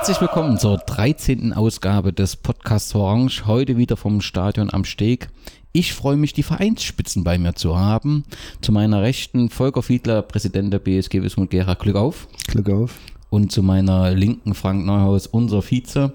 [0.00, 1.52] Herzlich willkommen zur 13.
[1.52, 3.44] Ausgabe des Podcasts Orange.
[3.44, 5.28] Heute wieder vom Stadion am Steg.
[5.72, 8.24] Ich freue mich, die Vereinsspitzen bei mir zu haben.
[8.62, 11.74] Zu meiner Rechten Volker Fiedler, Präsident der BSG Wismut Gera.
[11.74, 12.28] Glück auf.
[12.46, 12.94] Glück auf.
[13.28, 16.14] Und zu meiner Linken Frank Neuhaus, unser Vize.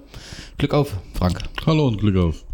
[0.58, 1.44] Glück auf, Frank.
[1.64, 2.44] Hallo und Glück auf.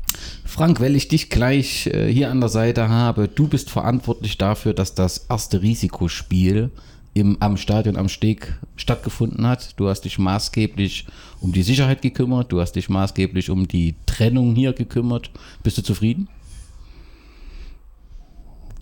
[0.45, 4.75] Frank, weil ich dich gleich äh, hier an der Seite habe, du bist verantwortlich dafür,
[4.75, 6.71] dass das erste Risikospiel
[7.15, 9.79] im, am Stadion am Steg stattgefunden hat.
[9.79, 11.07] Du hast dich maßgeblich
[11.41, 15.31] um die Sicherheit gekümmert, du hast dich maßgeblich um die Trennung hier gekümmert.
[15.63, 16.29] Bist du zufrieden?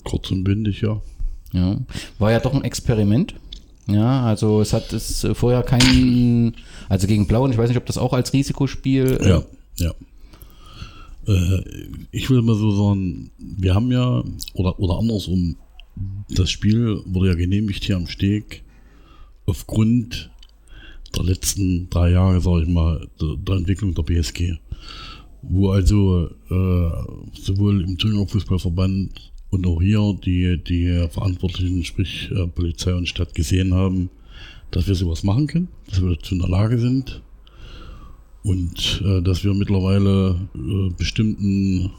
[0.05, 1.01] Kurz und bündig, ja.
[1.53, 1.77] Ja,
[2.19, 3.35] war ja doch ein Experiment.
[3.87, 6.55] Ja, also es hat es vorher keinen,
[6.89, 9.19] also gegen Blauen, ich weiß nicht, ob das auch als Risikospiel.
[9.21, 9.43] Äh ja,
[9.79, 9.95] ja.
[11.27, 11.63] Äh,
[12.13, 14.23] ich will mal so sagen, wir haben ja,
[14.55, 15.57] oder, oder andersrum,
[16.29, 18.63] das Spiel wurde ja genehmigt hier am Steg
[19.51, 20.31] aufgrund
[21.17, 24.55] der letzten drei Jahre, sage ich mal, der, der, Entwicklung der BSG.
[25.43, 32.47] Wo also äh, sowohl im Thüringer Fußballverband und auch hier die, die Verantwortlichen, sprich äh,
[32.47, 34.11] Polizei und Stadt, gesehen haben,
[34.71, 37.23] dass wir sowas machen können, dass wir dazu in der Lage sind
[38.43, 41.91] und äh, dass wir mittlerweile äh, bestimmten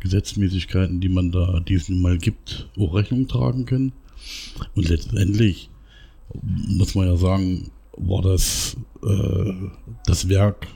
[0.00, 3.92] Gesetzmäßigkeiten, die man da diesen mal gibt, auch Rechnung tragen können.
[4.74, 5.70] Und letztendlich
[6.42, 9.52] muss man ja sagen, war das äh,
[10.06, 10.66] das Werk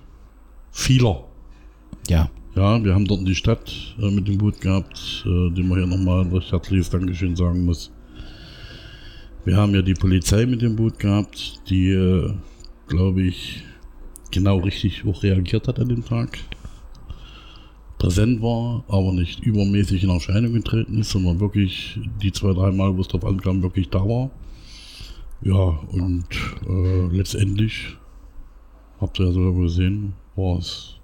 [0.71, 1.25] vieler.
[2.09, 2.31] Ja.
[2.55, 5.87] Ja, wir haben dort die Stadt äh, mit dem Boot gehabt, äh, dem man hier
[5.87, 7.93] nochmal ein recht herzliches Dankeschön sagen muss.
[9.45, 12.33] Wir haben ja die Polizei mit dem Boot gehabt, die, äh,
[12.89, 13.63] glaube ich,
[14.31, 16.39] genau richtig auch reagiert hat an dem Tag
[17.99, 22.97] präsent war, aber nicht übermäßig in Erscheinung getreten ist, sondern wirklich die zwei, drei Mal,
[22.97, 24.31] wo es drauf ankam, wirklich da war.
[25.43, 26.27] Ja, und
[26.67, 27.97] äh, letztendlich,
[29.01, 30.99] habt ihr ja sogar gesehen, war es,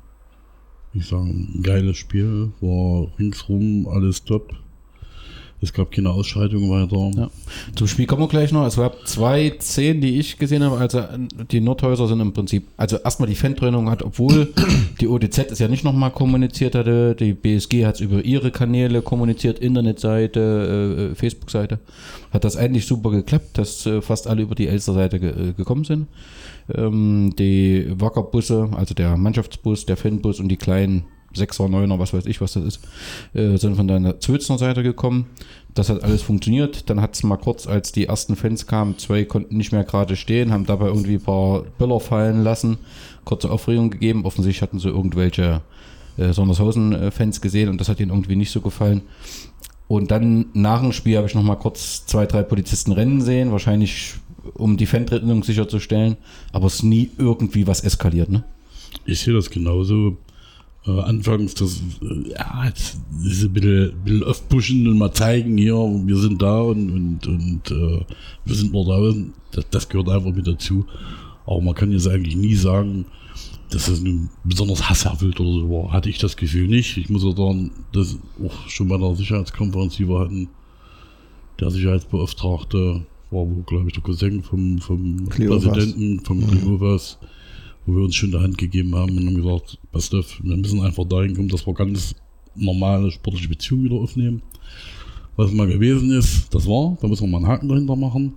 [0.95, 4.55] ich sage, ein geiles Spiel, war ringsrum alles top.
[5.63, 7.11] Es gab keine Ausschreitungen weiter.
[7.17, 7.31] Ja.
[7.77, 8.67] Zum Spiel kommen wir gleich noch.
[8.67, 10.77] Es gab zwei Szenen, die ich gesehen habe.
[10.77, 11.05] Also
[11.53, 14.53] die Nordhäuser sind im Prinzip, also erstmal die Fantrennung hat, obwohl
[15.01, 19.03] die ODZ es ja nicht nochmal kommuniziert hatte, die BSG hat es über ihre Kanäle
[19.03, 21.79] kommuniziert, Internetseite, äh, Facebook-Seite,
[22.33, 25.85] hat das eigentlich super geklappt, dass äh, fast alle über die Elster-Seite ge äh, gekommen
[25.85, 26.09] sind.
[26.75, 31.05] Ähm, die Wackerbusse, also der Mannschaftsbus, der Fanbus und die kleinen
[31.35, 32.81] Sechser, Neuner, was weiß ich, was das ist,
[33.35, 35.27] äh, sind von der Zülzner Seite gekommen.
[35.75, 36.91] Das hat alles funktioniert.
[36.91, 40.17] Dann hat es mal kurz, als die ersten Fans kamen, zwei konnten nicht mehr gerade
[40.17, 42.79] stehen, haben dabei irgendwie ein paar Böller fallen lassen,
[43.25, 44.25] kurze Aufregung gegeben.
[44.25, 45.63] Offensichtlich hatten sie irgendwelche
[46.19, 49.03] äh, Sondershausen-Fans gesehen und das hat ihnen irgendwie nicht so gefallen.
[49.89, 53.53] Und dann nach dem Spiel habe ich noch mal kurz zwei, drei Polizisten rennen sehen,
[53.53, 54.15] wahrscheinlich
[54.55, 56.17] um die Fantrennung sicherzustellen,
[56.53, 58.45] aber es ist nie irgendwie was eskaliert, ne?
[59.05, 60.17] Ich sehe das genauso
[60.87, 62.73] äh, anfangs das, äh, ja, ein
[63.23, 68.05] bisschen, bisschen aufpushen und mal zeigen, hier, wir sind da und, und, und äh,
[68.45, 69.15] wir sind noch da.
[69.53, 70.87] Das, das gehört einfach mit dazu.
[71.47, 73.05] Aber man kann jetzt eigentlich nie sagen,
[73.71, 75.93] dass das nun besonders hasserfüllt oder so war.
[75.93, 76.97] Hatte ich das Gefühl nicht.
[76.97, 80.49] Ich muss auch sagen, dass auch schon bei der Sicherheitskonferenz, die wir hatten,
[81.59, 87.01] der Sicherheitsbeauftragte war wohl, glaube ich, der Cousin vom, vom Präsidenten, vom mhm.
[87.87, 90.57] Wo wir uns schon in der Hand gegeben haben und haben gesagt, passt auf, wir
[90.57, 92.15] müssen einfach dahin kommen, dass wir ganz
[92.55, 94.43] normale sportliche Beziehungen wieder aufnehmen.
[95.37, 98.35] Was mal gewesen ist, das war, da müssen wir mal einen Haken dahinter machen.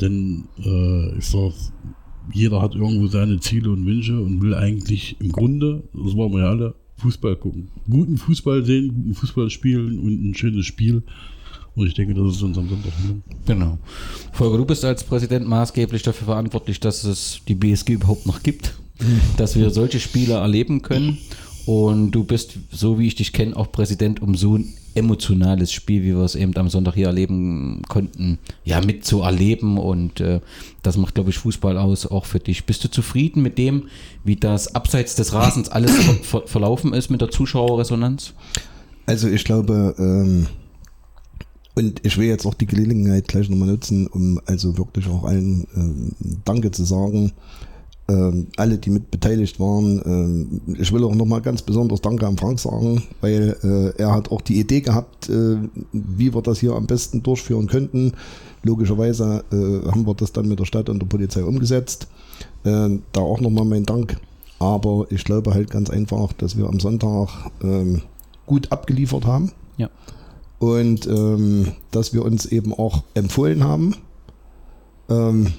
[0.00, 1.52] Denn äh, ich sag,
[2.32, 6.40] jeder hat irgendwo seine Ziele und Wünsche und will eigentlich im Grunde, das wollen wir
[6.40, 7.68] ja alle, Fußball gucken.
[7.88, 11.02] Guten Fußball sehen, guten Fußball spielen und ein schönes Spiel.
[11.78, 12.92] Und ich denke, das ist uns am Sonntag.
[13.46, 13.78] Genau.
[14.32, 18.74] Volker, du bist als Präsident maßgeblich dafür verantwortlich, dass es die BSG überhaupt noch gibt,
[19.36, 21.18] dass wir solche Spiele erleben können.
[21.66, 26.02] Und du bist, so wie ich dich kenne, auch Präsident, um so ein emotionales Spiel,
[26.02, 29.78] wie wir es eben am Sonntag hier erleben konnten, ja, mitzuerleben.
[29.78, 30.40] Und äh,
[30.82, 32.64] das macht, glaube ich, Fußball aus, auch für dich.
[32.64, 33.84] Bist du zufrieden mit dem,
[34.24, 38.32] wie das abseits des Rasens alles ver ver verlaufen ist mit der Zuschauerresonanz?
[39.06, 40.48] Also ich glaube, ähm,
[41.78, 45.62] und ich will jetzt auch die Gelegenheit gleich nochmal nutzen, um also wirklich auch allen
[45.76, 47.30] äh, Danke zu sagen.
[48.08, 50.58] Äh, alle, die mit beteiligt waren.
[50.76, 54.32] Äh, ich will auch nochmal ganz besonders Danke an Frank sagen, weil äh, er hat
[54.32, 55.56] auch die Idee gehabt, äh,
[55.92, 58.10] wie wir das hier am besten durchführen könnten.
[58.64, 62.08] Logischerweise äh, haben wir das dann mit der Stadt und der Polizei umgesetzt.
[62.64, 64.16] da auch nochmal mein Dank.
[64.58, 67.28] Aber ich glaube halt ganz einfach, dass wir am Sonntag
[67.62, 68.02] ähm,
[68.46, 69.52] gut abgeliefert haben.
[69.76, 69.88] Ja
[70.58, 73.94] und ähm, dass wir uns eben auch empfohlen haben.
[75.08, 75.52] Ähm,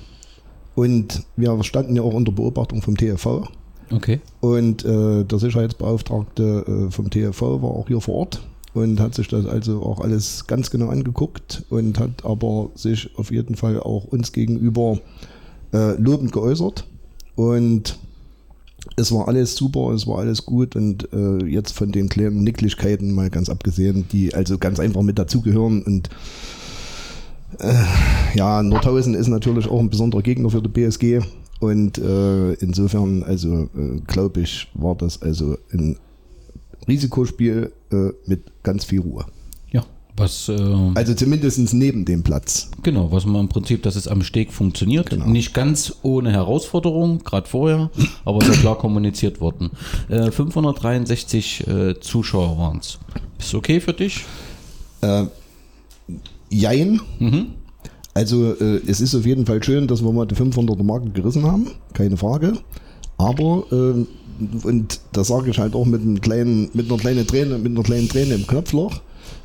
[0.75, 3.49] Und wir standen ja auch unter Beobachtung vom TFV.
[3.91, 4.21] Okay.
[4.39, 9.27] Und äh, der Sicherheitsbeauftragte äh, vom TFV war auch hier vor Ort und hat sich
[9.27, 14.05] das also auch alles ganz genau angeguckt und hat aber sich auf jeden Fall auch
[14.05, 14.99] uns gegenüber
[15.73, 16.85] äh, lobend geäußert.
[17.35, 17.97] Und
[18.95, 23.13] es war alles super, es war alles gut und äh, jetzt von den kleinen Nicklichkeiten
[23.13, 26.09] mal ganz abgesehen, die also ganz einfach mit dazugehören und
[27.59, 27.73] äh,
[28.35, 31.21] ja, Nordhausen ist natürlich auch ein besonderer Gegner für die BSG
[31.59, 35.97] und äh, insofern, also äh, glaube ich, war das also ein
[36.87, 39.25] Risikospiel äh, mit ganz viel Ruhe.
[40.19, 40.61] Was, äh,
[40.95, 42.69] Also zumindest neben dem Platz.
[42.83, 45.09] genau, was man im Prinzip, dass es am Steg funktioniert.
[45.09, 45.25] Genau.
[45.27, 47.89] Nicht ganz ohne Herausforderung, gerade vorher,
[48.25, 49.71] aber sehr klar kommuniziert worden.
[50.09, 52.99] Äh, 563 äh, Zuschauer waren es.
[53.39, 54.25] Ist okay für dich?
[56.49, 56.99] Jein.
[57.19, 57.47] Mhm.
[58.13, 61.45] Also äh, es ist auf jeden Fall schön, dass wir mal die 500er Marke gerissen
[61.45, 62.53] haben, keine Frage.
[63.17, 64.05] Aber äh,
[64.63, 67.83] und das sage ich halt auch mit einem kleinen, mit einer kleinen Träne, mit einer
[67.83, 69.01] kleinen Träne im Knopfloch.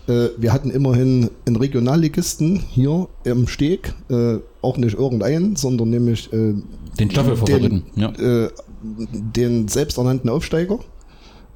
[0.07, 6.33] Äh, wir hatten immerhin einen Regionalligisten hier im Steg, äh, auch nicht irgendeinen, sondern nämlich
[6.33, 6.55] äh,
[6.99, 8.11] Den Staffelfavoriten, den, ja.
[8.45, 8.51] äh,
[8.83, 10.79] den selbsternannten Aufsteiger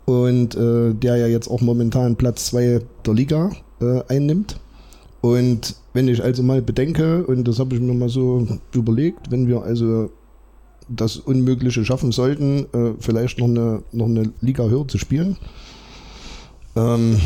[0.07, 3.51] und äh, der ja jetzt auch momentan Platz 2 der Liga
[4.09, 4.59] einnimmt.
[5.21, 9.47] Und wenn ich also mal bedenke, und das habe ich mir mal so überlegt, wenn
[9.47, 10.11] wir also
[10.89, 12.67] das Unmögliche schaffen sollten,
[12.99, 15.37] vielleicht noch eine, noch eine Liga höher zu spielen,
[16.75, 17.21] ähm,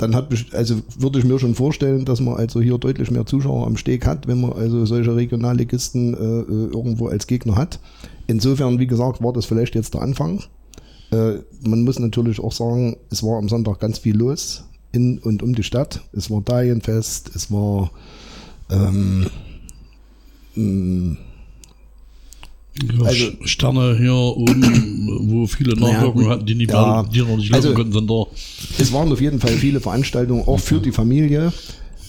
[0.00, 3.66] dann hat also würde ich mir schon vorstellen, dass man also hier deutlich mehr Zuschauer
[3.66, 7.80] am Steg hat, wenn man also solche Regionalligisten äh, äh, irgendwo als Gegner hat.
[8.26, 10.42] Insofern, wie gesagt, war das vielleicht jetzt der Anfang.
[11.12, 15.42] Äh, man muss natürlich auch sagen, es war am Sonntag ganz viel los in und
[15.42, 16.00] um die Stadt.
[16.12, 17.90] Es war Dalienfest, es war
[18.70, 19.26] ähm,
[20.54, 21.16] mh,
[22.82, 26.32] Ja, Also- Sterne hier oben, wo viele Nachwirkungen gut.
[26.32, 27.02] hatten, die, nicht Ja.
[27.02, 28.24] die noch nicht laufen Also- konnten, sind da.
[28.78, 31.52] Es waren auf jeden Fall viele Veranstaltungen, auch für die Familie,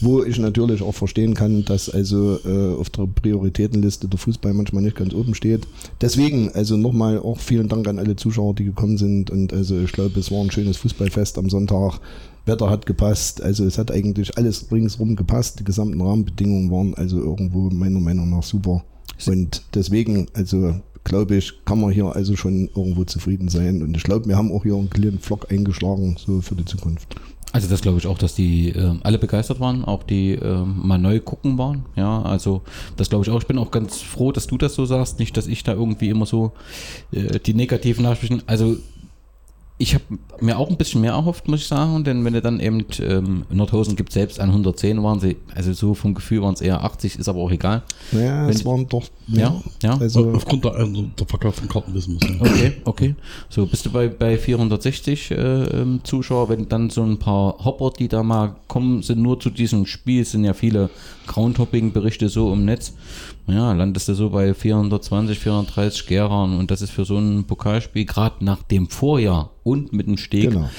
[0.01, 4.83] wo ich natürlich auch verstehen kann, dass also äh, auf der Prioritätenliste der Fußball manchmal
[4.83, 5.67] nicht ganz oben steht.
[5.99, 9.29] Deswegen also nochmal auch vielen Dank an alle Zuschauer, die gekommen sind.
[9.29, 11.99] Und also ich glaube, es war ein schönes Fußballfest am Sonntag.
[12.47, 15.59] Wetter hat gepasst, also es hat eigentlich alles ringsrum gepasst.
[15.59, 18.83] Die gesamten Rahmenbedingungen waren also irgendwo meiner Meinung nach super.
[19.27, 23.81] Und deswegen, also glaube ich, kann man hier also schon irgendwo zufrieden sein.
[23.81, 27.15] Und ich glaube, wir haben auch hier einen kleinen Flock eingeschlagen, so für die Zukunft.
[27.53, 30.97] Also das glaube ich auch, dass die ähm, alle begeistert waren, auch die ähm, mal
[30.97, 31.85] neu gucken waren.
[31.97, 32.61] Ja, also
[32.95, 33.41] das glaube ich auch.
[33.41, 36.09] Ich bin auch ganz froh, dass du das so sagst, nicht, dass ich da irgendwie
[36.09, 36.53] immer so
[37.11, 38.41] äh, die negativen Nachrichten.
[38.45, 38.77] Also
[39.81, 40.03] ich habe
[40.39, 43.43] mir auch ein bisschen mehr erhofft, muss ich sagen, denn wenn du dann eben ähm,
[43.49, 47.17] Nordhausen gibt selbst an 110 waren sie, also so vom Gefühl waren es eher 80,
[47.17, 47.81] ist aber auch egal.
[48.11, 49.97] Naja, Wenn- es waren doch Ja, ja.
[49.97, 52.41] Also, Aufgrund der, also der verkauften Karten wissen wir ja.
[52.41, 53.15] Okay, okay.
[53.49, 57.91] So, bist du bei, bei 460 äh, ähm, Zuschauer, wenn dann so ein paar Hopper,
[57.97, 60.89] die da mal kommen, sind nur zu diesem Spiel, es sind ja viele
[61.27, 62.93] Groundhopping-Berichte so im Netz.
[63.47, 68.05] Ja, landest du so bei 420, 430 Gerern und das ist für so ein Pokalspiel,
[68.05, 70.69] gerade nach dem Vorjahr und mit dem Steg, genau.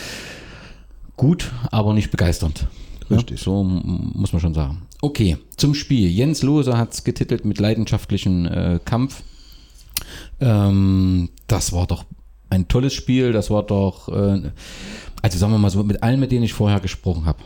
[1.16, 2.66] gut, aber nicht begeisternd.
[3.10, 3.40] Richtig.
[3.40, 4.82] Ja, so muss man schon sagen.
[5.00, 6.08] Okay, zum Spiel.
[6.08, 9.22] Jens Lose hat es getitelt mit leidenschaftlichen äh, Kampf.
[10.40, 12.04] Ähm, das war doch
[12.50, 13.32] ein tolles Spiel.
[13.32, 14.50] Das war doch, äh,
[15.22, 17.38] also sagen wir mal so, mit allen, mit denen ich vorher gesprochen habe.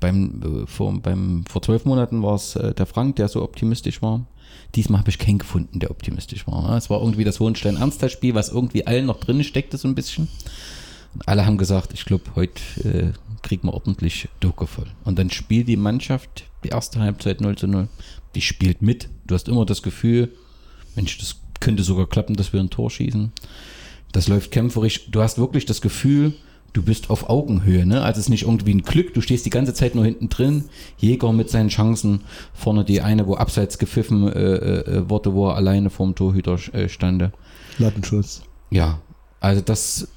[0.00, 4.02] Beim, äh, vor, beim, vor zwölf Monaten war es äh, der Frank, der so optimistisch
[4.02, 4.26] war.
[4.74, 6.76] Diesmal habe ich keinen gefunden, der optimistisch war.
[6.76, 10.28] Es war irgendwie das Hohenstein-Ernsthaft-Spiel, was irgendwie allen noch drin steckte, so ein bisschen.
[11.14, 14.86] Und alle haben gesagt, ich glaube, heute äh, kriegen wir ordentlich Doku voll.
[15.04, 17.88] Und dann spielt die Mannschaft die erste Halbzeit 0 zu 0.
[18.34, 19.08] Die spielt mit.
[19.26, 20.32] Du hast immer das Gefühl,
[20.94, 23.32] Mensch, das könnte sogar klappen, dass wir ein Tor schießen.
[24.12, 25.10] Das läuft kämpferisch.
[25.10, 26.34] Du hast wirklich das Gefühl,
[26.72, 27.84] du bist auf Augenhöhe.
[27.86, 28.02] Ne?
[28.02, 29.14] Also es ist nicht irgendwie ein Glück.
[29.14, 30.64] Du stehst die ganze Zeit nur hinten drin.
[30.98, 32.22] Jäger mit seinen Chancen.
[32.54, 36.88] Vorne die eine, wo abseits gepfiffen äh, äh, wurde, wo er alleine vorm Torhüter äh,
[36.88, 37.32] stande.
[37.78, 38.42] Latenschuss.
[38.70, 39.00] Ja,
[39.40, 40.08] also das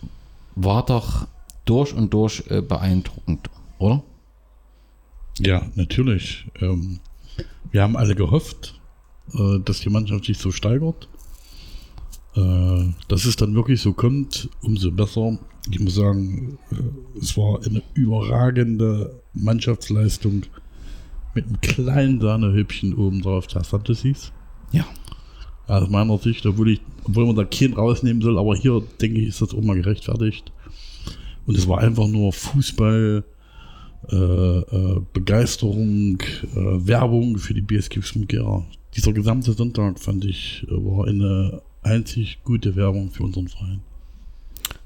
[0.55, 1.27] war doch
[1.65, 4.03] durch und durch äh, beeindruckend, oder?
[5.39, 6.45] Ja, natürlich.
[6.61, 6.99] Ähm,
[7.71, 8.79] wir haben alle gehofft,
[9.33, 11.09] äh, dass die Mannschaft sich so steigert.
[12.35, 15.37] Äh, dass es dann wirklich so kommt, umso besser.
[15.71, 20.43] Ich muss sagen, äh, es war eine überragende Mannschaftsleistung
[21.33, 23.47] mit einem kleinen Sahnehübchen oben drauf.
[23.47, 24.33] Das hieß.
[24.73, 24.85] Ja.
[25.67, 29.29] Aus meiner Sicht, obwohl, ich, obwohl man da keinen rausnehmen soll, aber hier denke ich,
[29.29, 30.51] ist das auch mal gerechtfertigt.
[31.45, 33.23] Und es war einfach nur Fußball,
[34.11, 38.63] äh, äh, Begeisterung, äh, Werbung für die BSG Gera.
[38.95, 43.81] dieser gesamte Sonntag, fand ich, war eine einzig gute Werbung für unseren Verein.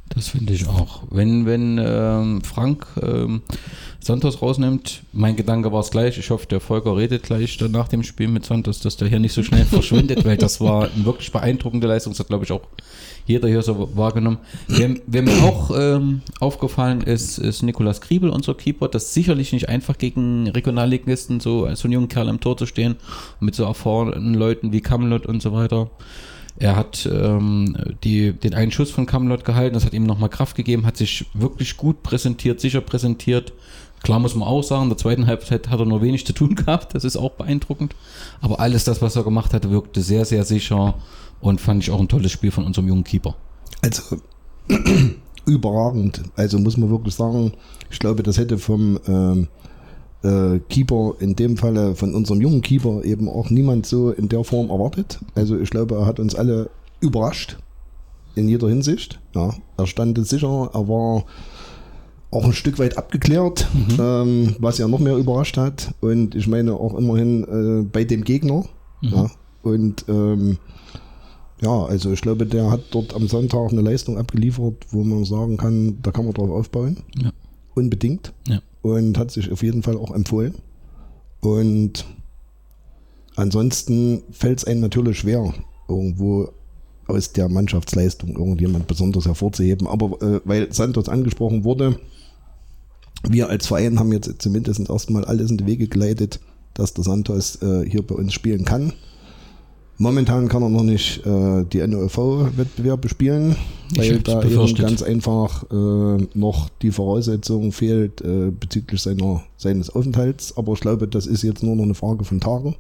[0.10, 1.04] Das finde ich auch.
[1.12, 3.44] Wenn, wenn ähm, Frank ähm,
[4.00, 6.18] Santos rausnimmt, mein Gedanke war es gleich.
[6.18, 9.20] Ich hoffe, der Volker redet gleich dann nach dem Spiel mit Santos, dass der hier
[9.20, 12.14] nicht so schnell verschwindet, weil das war eine wirklich beeindruckende Leistung.
[12.14, 12.62] Das hat, glaube ich, auch
[13.28, 14.40] jeder hier so wahrgenommen.
[14.68, 18.88] Wer, wer mir auch ähm, aufgefallen ist, ist Nikolas Kriebel, unser Keeper.
[18.88, 22.58] Das ist sicherlich nicht einfach gegen Regionalligisten, so als so einen jungen Kerl im Tor
[22.58, 22.96] zu stehen,
[23.40, 25.92] mit so erfahrenen Leuten wie Kamlot und so weiter.
[26.60, 30.58] Er hat ähm, die, den einen Schuss von Camelot gehalten, das hat ihm nochmal Kraft
[30.58, 33.54] gegeben, hat sich wirklich gut präsentiert, sicher präsentiert.
[34.04, 36.56] Klar muss man auch sagen, in der zweiten Halbzeit hat er nur wenig zu tun
[36.56, 37.96] gehabt, das ist auch beeindruckend.
[38.42, 40.96] Aber alles das, was er gemacht hat, wirkte sehr, sehr sicher
[41.40, 43.36] und fand ich auch ein tolles Spiel von unserem jungen Keeper.
[43.82, 44.18] Also
[45.46, 46.24] überragend.
[46.36, 47.54] Also muss man wirklich sagen,
[47.90, 49.48] ich glaube, das hätte vom ähm,
[50.24, 54.44] äh, Keeper, in dem Falle von unserem jungen Keeper, eben auch niemand so in der
[54.44, 55.20] Form erwartet.
[55.36, 57.58] Also ich glaube, er hat uns alle überrascht
[58.36, 59.20] in jeder Hinsicht.
[59.36, 61.24] Ja, er stand sicher, er war
[62.32, 63.98] auch ein Stück weit abgeklärt, mhm.
[64.00, 65.94] ähm, was ja noch mehr überrascht hat.
[66.00, 68.66] Und ich meine auch immerhin äh, bei dem Gegner.
[69.02, 69.10] Mhm.
[69.10, 69.32] Ja,
[69.64, 70.58] und ähm,
[71.62, 75.58] ja, also ich glaube, der hat dort am Sonntag eine Leistung abgeliefert, wo man sagen
[75.58, 76.98] kann, da kann man drauf aufbauen.
[77.18, 77.32] Ja.
[77.74, 78.34] Unbedingt.
[78.48, 80.56] Ja und hat sich auf jeden Fall auch empfohlen.
[81.42, 82.06] Und
[83.36, 85.54] ansonsten fällt es einem natürlich schwer,
[85.88, 86.50] irgendwo
[87.08, 89.88] aus der Mannschaftsleistung irgendjemand besonders hervorzuheben.
[89.88, 92.00] Aber äh, weil Santos angesprochen wurde,
[93.28, 96.40] wir als Verein haben jetzt zumindest erstmal alles in die Wege geleitet,
[96.74, 98.94] dass der Santos äh, hier bei uns spielen kann.
[100.02, 103.58] Momentan kann er noch nicht äh, die NOV-Wettbewerbe spielen,
[103.96, 110.56] weil da eben ganz einfach äh, noch die Voraussetzung fehlt äh, bezüglich seiner, seines Aufenthalts.
[110.58, 112.78] Aber ich glaube, das ist jetzt nur noch eine Frage von Tagen.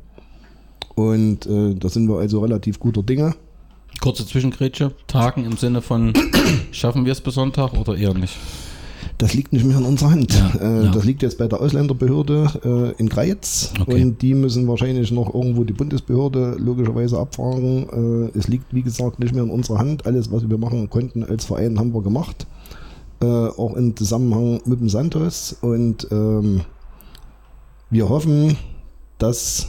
[0.95, 3.35] Und äh, da sind wir also relativ guter Dinge.
[3.99, 6.13] Kurze Zwischengrätsche, Tagen im Sinne von,
[6.71, 8.37] schaffen wir es bis Sonntag oder eher nicht?
[9.19, 10.33] Das liegt nicht mehr in unserer Hand.
[10.33, 10.91] Ja, äh, ja.
[10.91, 14.01] Das liegt jetzt bei der Ausländerbehörde äh, in Greiz okay.
[14.01, 18.31] und die müssen wahrscheinlich noch irgendwo die Bundesbehörde logischerweise abfragen.
[18.33, 20.05] Äh, es liegt, wie gesagt, nicht mehr in unserer Hand.
[20.05, 22.47] Alles, was wir machen konnten als Verein, haben wir gemacht.
[23.21, 26.61] Äh, auch im Zusammenhang mit dem Santos und ähm,
[27.89, 28.55] wir hoffen,
[29.17, 29.67] dass,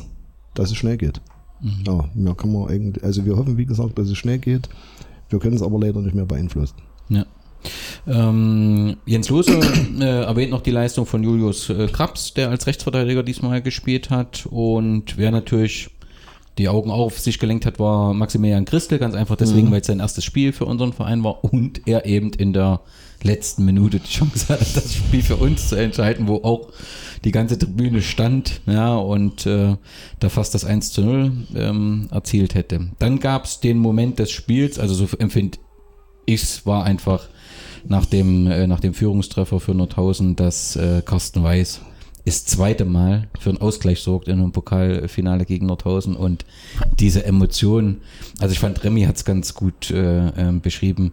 [0.54, 1.20] dass es schnell geht.
[1.60, 1.84] Mhm.
[1.84, 4.68] Ja, mehr kann man eigentlich, also wir hoffen, wie gesagt, dass es schnell geht.
[5.28, 6.76] Wir können es aber leider nicht mehr beeinflussen.
[8.06, 9.52] Ähm, Jens Lose
[10.00, 14.46] äh, erwähnt noch die Leistung von Julius äh, Krabs, der als Rechtsverteidiger diesmal gespielt hat.
[14.50, 15.90] Und wer natürlich
[16.58, 19.72] die Augen auf sich gelenkt hat, war Maximilian Christel, ganz einfach deswegen, mhm.
[19.72, 22.80] weil es sein erstes Spiel für unseren Verein war und er eben in der
[23.22, 26.68] letzten Minute die Chance hatte, das Spiel für uns zu entscheiden, wo auch
[27.24, 29.76] die ganze Tribüne stand, ja, und äh,
[30.20, 32.90] da fast das 1 zu 0 ähm, erzielt hätte.
[32.98, 35.58] Dann gab es den Moment des Spiels, also so empfinde
[36.26, 37.28] ich es, war einfach
[37.86, 41.80] nach dem, äh, nach dem Führungstreffer für Nordhausen, dass äh, Carsten Weiß
[42.30, 46.44] das zweite Mal für einen Ausgleich sorgt in einem Pokalfinale gegen Nordhausen und
[46.98, 48.02] diese Emotion,
[48.38, 51.12] also ich fand Remy hat es ganz gut äh, äh, beschrieben,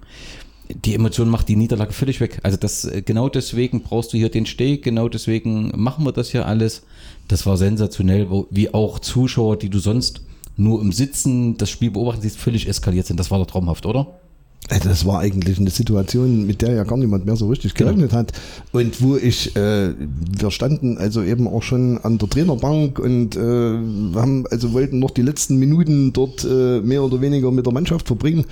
[0.70, 2.40] die Emotion macht die Niederlage völlig weg.
[2.44, 6.30] Also das äh, genau deswegen brauchst du hier den Steg, genau deswegen machen wir das
[6.30, 6.84] hier alles.
[7.28, 10.22] Das war sensationell, wo, wie auch Zuschauer, die du sonst
[10.58, 13.20] nur im Sitzen das Spiel beobachten siehst, völlig eskaliert sind.
[13.20, 14.20] Das war doch traumhaft, oder?
[14.70, 17.92] Das war eigentlich eine Situation, mit der ja gar niemand mehr so richtig genau.
[17.92, 18.20] gerechnet genau.
[18.20, 18.34] hat.
[18.74, 23.40] Und wo ich, äh, wir standen also eben auch schon an der Trainerbank und äh,
[23.40, 28.08] haben, also wollten noch die letzten Minuten dort äh, mehr oder weniger mit der Mannschaft
[28.08, 28.46] verbringen.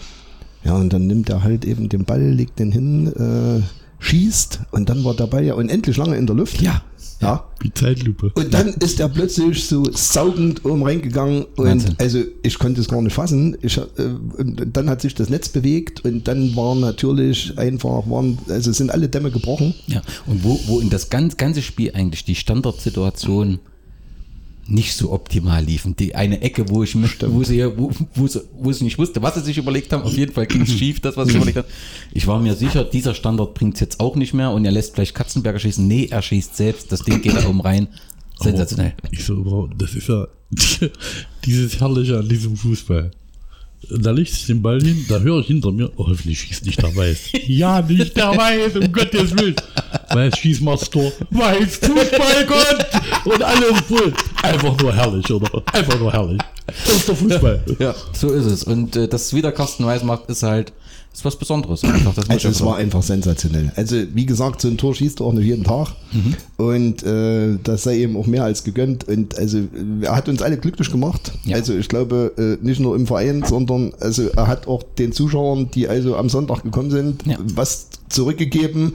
[0.64, 3.62] Ja, und dann nimmt er halt eben den Ball, legt den hin, äh,
[4.00, 6.62] schießt und dann war der Ball ja unendlich lange in der Luft.
[6.62, 6.82] Ja.
[7.22, 7.46] Ja.
[7.60, 8.32] Wie Zeitlupe.
[8.36, 11.96] Und dann ist er plötzlich so saugend oben reingegangen und Wahnsinn.
[11.98, 13.58] also ich konnte es gar nicht fassen.
[13.62, 13.84] Ich, äh,
[14.38, 18.92] und dann hat sich das Netz bewegt und dann war natürlich einfach, waren, also sind
[18.92, 19.74] alle Dämme gebrochen.
[19.88, 23.60] Ja, und wo, wo in das ganz, ganze Spiel eigentlich die Standardsituation
[24.68, 25.96] nicht so optimal liefen.
[25.96, 29.22] Die eine Ecke, wo ich mich, wo sie, wo, wo, sie, wo sie nicht wusste,
[29.22, 31.58] was sie sich überlegt haben, auf jeden Fall ging es schief, das, was sie überlegt
[31.58, 31.68] haben.
[32.12, 34.96] Ich war mir sicher, dieser Standard bringt es jetzt auch nicht mehr und er lässt
[34.96, 35.88] vielleicht Katzenberger schießen.
[35.88, 37.88] Nee, er schießt selbst, das Ding geht da oben rein.
[38.40, 38.94] Sensationell.
[38.98, 40.28] Aber ich so, das ist ja
[41.46, 43.12] dieses Herrliche an diesem Fußball.
[43.90, 46.82] Da legt sich den Ball hin, da höre ich hinter mir, oh, hoffentlich schießt nicht
[46.82, 47.30] der Weiß.
[47.48, 49.56] ja, nicht der Weiß, um Gottes Willen.
[50.12, 52.86] Weiß, Schießmaster, Weiß, Fußballgott
[53.26, 54.14] und alles voll.
[54.44, 55.64] Einfach nur herrlich, oder?
[55.74, 56.40] Einfach nur herrlich.
[56.68, 57.64] Das ist der Fußball.
[57.80, 58.64] Ja, so ist es.
[58.64, 60.74] Und äh, das wieder Carsten Weiß macht, ist halt
[61.16, 61.84] ist was Besonderes.
[61.84, 62.14] Einfach.
[62.28, 63.72] Also es war einfach sensationell.
[63.76, 65.94] Also wie gesagt, so ein Tor schießt du auch nicht jeden Tag.
[66.58, 69.08] Und äh, das sei ihm auch mehr als gegönnt.
[69.08, 69.60] Und also
[70.02, 71.32] er hat uns alle glücklich gemacht.
[71.46, 71.56] Ja.
[71.56, 75.72] Also ich glaube, äh, nicht nur im Verein, sondern also er hat auch den Zuschauern,
[75.74, 77.38] die also am Sonntag gekommen sind, Ja.
[77.56, 78.94] was zurückgegeben.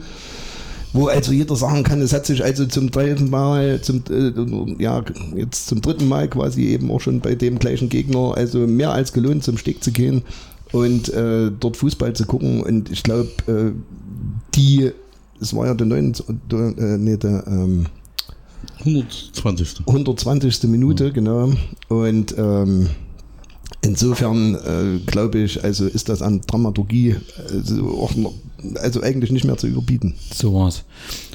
[0.93, 5.01] Wo also jeder sagen kann, es hat sich also zum dritten Mal, zum, äh, ja,
[5.37, 9.13] jetzt zum dritten Mal quasi eben auch schon bei dem gleichen Gegner, also mehr als
[9.13, 10.23] gelohnt, zum Steg zu gehen
[10.71, 12.63] und äh, dort Fußball zu gucken.
[12.63, 13.71] Und ich glaube, äh,
[14.55, 14.91] die,
[15.39, 17.87] es war ja der 29, äh, nee, der ähm,
[18.79, 19.87] 120.
[19.87, 20.63] 120.
[20.63, 21.51] Minute, genau.
[21.87, 22.89] Und ähm,
[23.81, 27.15] insofern äh, glaube ich, also ist das an Dramaturgie
[27.49, 28.33] also, noch,
[28.75, 30.15] also eigentlich nicht mehr zu überbieten.
[30.33, 30.83] So war's.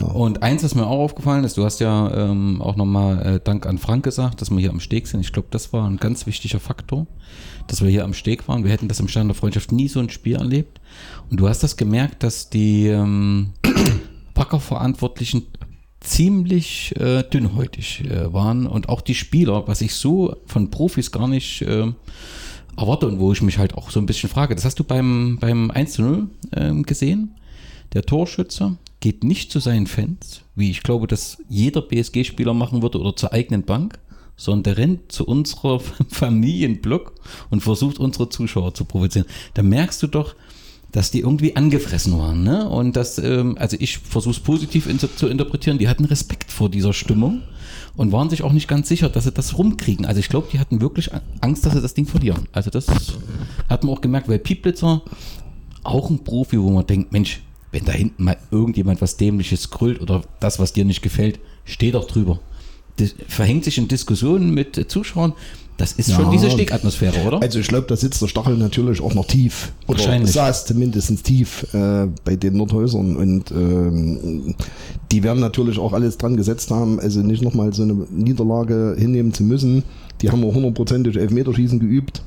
[0.00, 0.06] Ja.
[0.06, 3.66] Und eins, was mir auch aufgefallen ist, du hast ja ähm, auch nochmal äh, Dank
[3.66, 5.20] an Frank gesagt, dass wir hier am Steg sind.
[5.20, 7.06] Ich glaube, das war ein ganz wichtiger Faktor,
[7.66, 8.64] dass wir hier am Steg waren.
[8.64, 10.80] Wir hätten das im Stand der Freundschaft nie so ein Spiel erlebt.
[11.30, 13.50] Und du hast das gemerkt, dass die ähm,
[14.34, 15.46] Packerverantwortlichen
[16.00, 21.26] ziemlich äh, dünnhäutig äh, waren und auch die Spieler, was ich so von Profis gar
[21.26, 21.86] nicht äh,
[22.76, 24.54] erwarte und wo ich mich halt auch so ein bisschen frage.
[24.54, 27.34] Das hast du beim, beim 1 zu 0 ähm, gesehen.
[27.92, 33.00] Der Torschütze geht nicht zu seinen Fans, wie ich glaube, dass jeder BSG-Spieler machen würde
[33.00, 33.98] oder zur eigenen Bank,
[34.36, 37.12] sondern der rennt zu unserer Familienblock
[37.50, 39.26] und versucht unsere Zuschauer zu provozieren.
[39.54, 40.34] Da merkst du doch,
[40.92, 42.42] dass die irgendwie angefressen waren.
[42.42, 42.68] Ne?
[42.68, 46.70] Und das, ähm, also ich versuche es positiv in, zu interpretieren, die hatten Respekt vor
[46.70, 47.42] dieser Stimmung
[47.96, 50.06] und waren sich auch nicht ganz sicher, dass sie das rumkriegen.
[50.06, 52.46] Also ich glaube, die hatten wirklich Angst, dass sie das Ding verlieren.
[52.52, 52.86] Also das
[53.68, 55.02] hat man auch gemerkt, weil Pieplitzer
[55.82, 60.00] auch ein Profi, wo man denkt, Mensch, wenn da hinten mal irgendjemand was Dämliches grüllt
[60.00, 62.40] oder das, was dir nicht gefällt, steh doch drüber.
[62.96, 65.32] Das verhängt sich in Diskussionen mit Zuschauern.
[65.76, 66.30] Das ist schon Ja.
[66.30, 67.42] diese Stegatmosphäre, oder?
[67.42, 69.72] Also ich glaube, da sitzt der Stachel natürlich auch noch tief.
[69.86, 70.32] Oder Wahrscheinlich.
[70.32, 73.14] saß zumindest tief äh, bei den Nordhäusern.
[73.16, 74.54] Und ähm,
[75.12, 79.34] die werden natürlich auch alles dran gesetzt haben, also nicht nochmal so eine Niederlage hinnehmen
[79.34, 79.82] zu müssen.
[80.22, 82.22] Die haben auch hundertprozentig Elfmeterschießen geübt.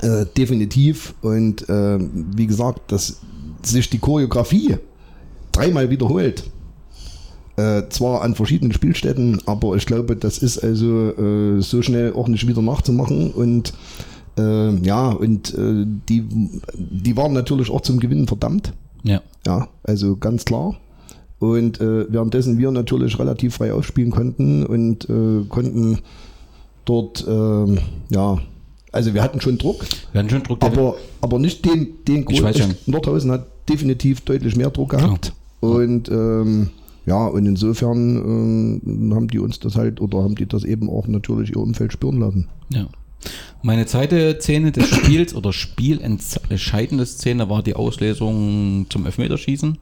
[0.00, 1.12] Äh, definitiv.
[1.20, 1.98] Und äh,
[2.34, 3.18] wie gesagt, dass
[3.62, 4.76] sich die Choreografie
[5.52, 6.44] dreimal wiederholt.
[7.56, 12.26] Äh, zwar an verschiedenen Spielstätten, aber ich glaube, das ist also äh, so schnell auch
[12.26, 13.72] nicht wieder nachzumachen und
[14.36, 16.24] äh, ja, und äh, die,
[16.74, 18.72] die waren natürlich auch zum Gewinnen verdammt.
[19.04, 19.20] Ja.
[19.46, 20.74] Ja, also ganz klar.
[21.38, 25.98] Und äh, währenddessen wir natürlich relativ frei aufspielen konnten und äh, konnten
[26.84, 27.78] dort, ähm,
[28.10, 28.38] ja,
[28.92, 30.64] also wir hatten schon Druck, Wir hatten schon Druck.
[30.64, 32.74] aber, aber nicht den, den Ich weiß schon.
[32.86, 35.32] Nordhausen hat definitiv deutlich mehr Druck gehabt.
[35.60, 36.70] Und ähm,
[37.06, 41.06] ja, und insofern ähm, haben die uns das halt oder haben die das eben auch
[41.06, 42.48] natürlich ihr Umfeld spüren lassen.
[42.70, 42.86] Ja.
[43.66, 49.78] Meine zweite Szene des Spiels oder spielentscheidende Szene war die Auslesung zum Elfmeterschießen.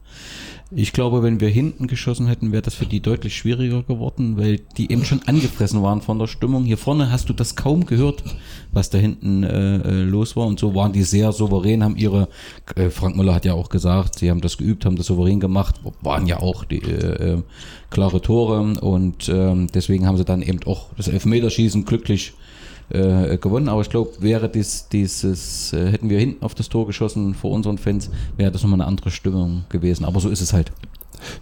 [0.73, 4.61] Ich glaube, wenn wir hinten geschossen hätten, wäre das für die deutlich schwieriger geworden, weil
[4.77, 6.63] die eben schon angefressen waren von der Stimmung.
[6.63, 8.23] Hier vorne hast du das kaum gehört,
[8.71, 10.47] was da hinten äh, äh, los war.
[10.47, 12.29] Und so waren die sehr souverän, haben ihre,
[12.77, 15.81] äh, Frank Müller hat ja auch gesagt, sie haben das geübt, haben das souverän gemacht,
[16.01, 17.41] waren ja auch die äh, äh,
[17.89, 22.33] klare Tore und ähm, deswegen haben sie dann eben auch das Elfmeterschießen glücklich
[22.89, 23.69] äh, gewonnen.
[23.69, 27.51] Aber ich glaube, wäre dies, dieses, äh, hätten wir hinten auf das Tor geschossen vor
[27.51, 30.05] unseren Fans, wäre das nochmal eine andere Stimmung gewesen.
[30.05, 30.71] Aber so ist es halt.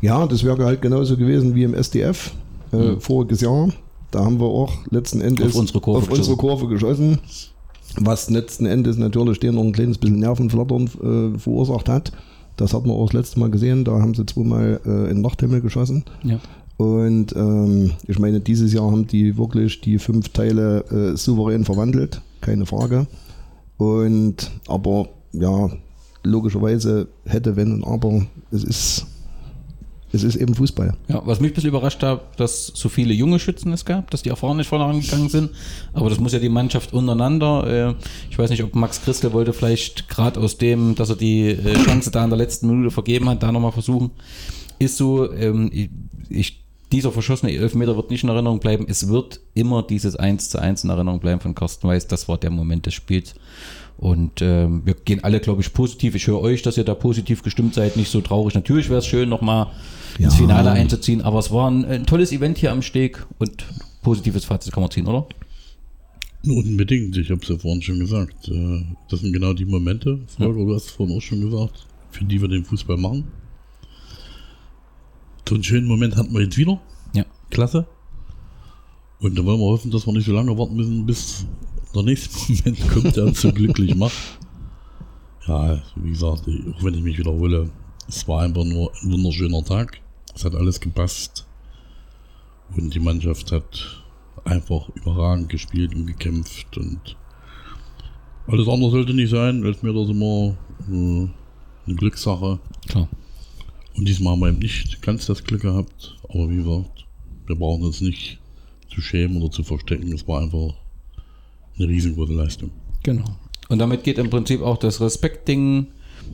[0.02, 2.32] Ja, das wäre halt genauso gewesen wie im SDF
[2.72, 3.70] äh, voriges Jahr.
[4.12, 6.38] Da haben wir auch letzten Endes Auf unsere Kurve auf unsere geschossen.
[6.38, 7.20] Kurve geschossen,
[7.98, 12.12] was letzten Endes natürlich denen noch ein kleines bisschen Nervenflattern äh, verursacht hat.
[12.58, 15.22] Das hat man auch das letzte Mal gesehen, da haben sie zweimal äh, in den
[15.22, 16.04] Nachthimmel geschossen.
[16.24, 16.40] Ja.
[16.82, 22.22] Und ähm, ich meine, dieses Jahr haben die wirklich die fünf Teile äh, souverän verwandelt,
[22.42, 23.06] keine Frage.
[23.78, 25.70] Und aber ja,
[26.24, 29.06] logischerweise hätte, wenn und aber, es ist,
[30.12, 30.96] es ist eben Fußball.
[31.08, 34.24] Ja, was mich ein bisschen überrascht hat, dass so viele junge Schützen es gab, dass
[34.24, 35.52] die erfahren nicht vorangegangen sind.
[35.94, 37.92] Aber das muss ja die Mannschaft untereinander.
[37.92, 37.96] Äh,
[38.32, 41.76] ich weiß nicht, ob Max Christel wollte vielleicht gerade aus dem, dass er die äh,
[41.84, 44.10] Chance da in der letzten Minute vergeben hat, da nochmal versuchen.
[44.80, 45.92] Ist so, ähm, ich,
[46.28, 46.61] ich,
[46.92, 48.86] dieser verschossene Elfmeter wird nicht in Erinnerung bleiben.
[48.88, 52.08] Es wird immer dieses 1 zu 1 in Erinnerung bleiben von Carsten Weiß.
[52.08, 53.34] Das war der Moment des Spiels.
[53.98, 56.16] Und ähm, wir gehen alle, glaube ich, positiv.
[56.16, 58.56] Ich höre euch, dass ihr da positiv gestimmt seid, nicht so traurig.
[58.56, 59.68] Natürlich wäre es schön, nochmal
[60.18, 60.40] ins Ja.
[60.40, 63.64] Finale einzuziehen, aber es war ein, ein tolles Event hier am Steg und
[64.02, 65.28] positives Fazit kann man ziehen, oder?
[66.48, 68.48] Unbedingt, ich habe es ja vorhin schon gesagt.
[68.48, 72.26] Äh, Das sind genau die Momente, Volker, du hast es vorhin auch schon gesagt, für
[72.26, 73.26] die wir den Fußball machen.
[75.48, 76.80] So einen schönen Moment hatten wir jetzt wieder.
[77.14, 77.26] Ja.
[77.50, 77.86] Klasse.
[79.20, 81.46] Und da wollen wir hoffen, dass wir nicht so lange warten müssen, bis
[81.94, 84.40] der nächste Moment kommt, der uns so glücklich macht.
[85.48, 87.70] Ja, wie gesagt, auch wenn ich mich wiederhole,
[88.08, 90.00] es war einfach nur ein wunderschöner Tag.
[90.34, 91.46] Es hat alles gepasst.
[92.76, 94.04] Und die Mannschaft hat
[94.46, 96.78] einfach überragend gespielt und gekämpft.
[96.78, 97.16] Und
[98.48, 99.64] alles andere sollte nicht sein.
[99.64, 100.56] Elfmeter ist immer
[100.90, 101.28] äh,
[101.86, 102.60] eine Glückssache.
[102.88, 103.08] Klar.
[103.96, 106.16] Und diesmal haben wir eben nicht ganz das Glück gehabt.
[106.30, 107.06] Aber wie gesagt,
[107.48, 108.40] wir brauchen uns nicht
[108.94, 110.12] zu schämen oder zu verstecken.
[110.14, 110.74] Es war einfach
[111.78, 112.72] eine riesengroße Leistung.
[113.04, 113.26] Genau.
[113.70, 115.88] Und damit geht im Prinzip auch das Respektding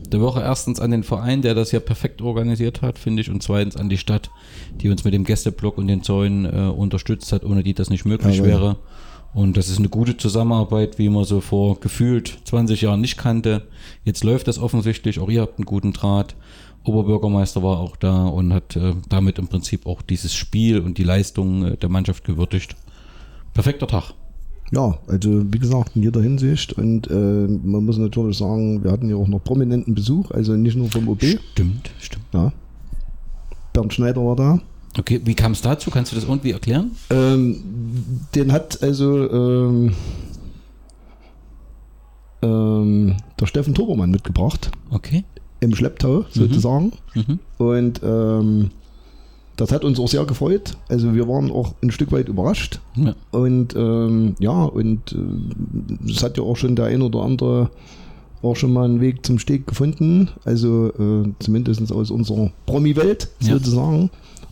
[0.06, 3.42] der Woche erstens an den Verein, der das ja perfekt organisiert hat, finde ich, und
[3.42, 4.30] zweitens an die Stadt,
[4.80, 8.04] die uns mit dem Gästeblock und den Zäunen äh, unterstützt hat, ohne die das nicht
[8.04, 8.48] möglich Jawohl.
[8.48, 8.76] wäre.
[9.34, 13.66] Und das ist eine gute Zusammenarbeit, wie man so vor gefühlt 20 Jahren nicht kannte.
[14.04, 16.34] Jetzt läuft das offensichtlich, auch ihr habt einen guten Draht.
[16.84, 21.04] Oberbürgermeister war auch da und hat äh, damit im Prinzip auch dieses Spiel und die
[21.04, 22.76] Leistung äh, der Mannschaft gewürdigt.
[23.52, 24.14] Perfekter Tag.
[24.70, 26.74] Ja, also wie gesagt, in jeder Hinsicht.
[26.74, 30.76] Und äh, man muss natürlich sagen, wir hatten ja auch noch prominenten Besuch, also nicht
[30.76, 31.24] nur vom OB.
[31.52, 32.26] Stimmt, stimmt.
[32.32, 32.52] Ja.
[33.72, 34.60] Bernd Schneider war da.
[34.98, 35.90] Okay, wie kam es dazu?
[35.90, 36.92] Kannst du das irgendwie erklären?
[37.10, 37.62] Ähm,
[38.34, 39.92] den hat also ähm,
[42.42, 45.24] ähm, der Steffen Tobermann mitgebracht, Okay.
[45.60, 46.92] Im Schlepptau sozusagen.
[47.14, 47.38] Mhm.
[47.58, 48.70] Und ähm,
[49.56, 50.76] das hat uns auch sehr gefreut.
[50.88, 52.80] Also wir waren auch ein Stück weit überrascht.
[52.94, 53.14] Ja.
[53.32, 57.70] Und ähm, ja, und äh, es hat ja auch schon der ein oder andere
[58.42, 60.28] auch schon mal einen Weg zum Steg gefunden.
[60.44, 63.54] Also äh, zumindest aus unserer Promi-Welt Ja.
[63.54, 64.10] sozusagen.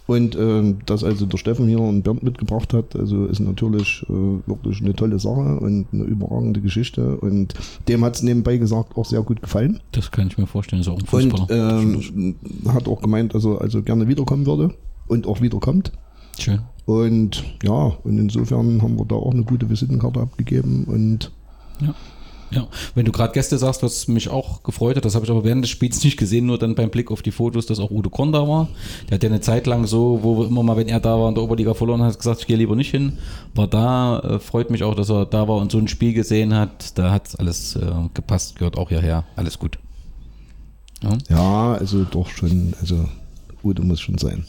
[0.08, 4.12] Und ähm, dass also der Steffen hier und Bernd mitgebracht hat, also ist natürlich äh,
[4.46, 7.16] wirklich eine tolle Sache und eine überragende Geschichte.
[7.16, 7.54] Und
[7.88, 9.80] dem hat es nebenbei gesagt auch sehr gut gefallen.
[9.90, 11.80] Das kann ich mir vorstellen, ist auch ein Und Fußballer.
[11.82, 12.36] ähm,
[12.68, 14.74] hat auch gemeint, dass er also gerne wiederkommen würde
[15.08, 15.90] und auch wiederkommt.
[16.38, 16.60] Schön.
[16.84, 21.32] Und ja, und insofern haben wir da auch eine gute Visitenkarte abgegeben und
[21.80, 21.94] Ja.
[22.50, 25.44] Ja, wenn du gerade Gäste sagst, was mich auch gefreut hat, das habe ich aber
[25.44, 28.08] während des Spiels nicht gesehen, nur dann beim Blick auf die Fotos, dass auch Udo
[28.08, 28.68] Korn da war.
[29.08, 31.34] Der hat ja eine Zeit lang so, wo immer mal, wenn er da war in
[31.34, 33.18] der Oberliga verloren hat, gesagt, ich gehe lieber nicht hin.
[33.54, 36.54] War da, äh, freut mich auch, dass er da war und so ein Spiel gesehen
[36.54, 36.96] hat.
[36.98, 39.24] Da hat alles äh, gepasst, gehört auch hierher.
[39.34, 39.78] Alles gut.
[41.02, 41.18] Ja.
[41.28, 43.08] ja, also doch schon, also
[43.62, 44.44] Udo muss schon sein.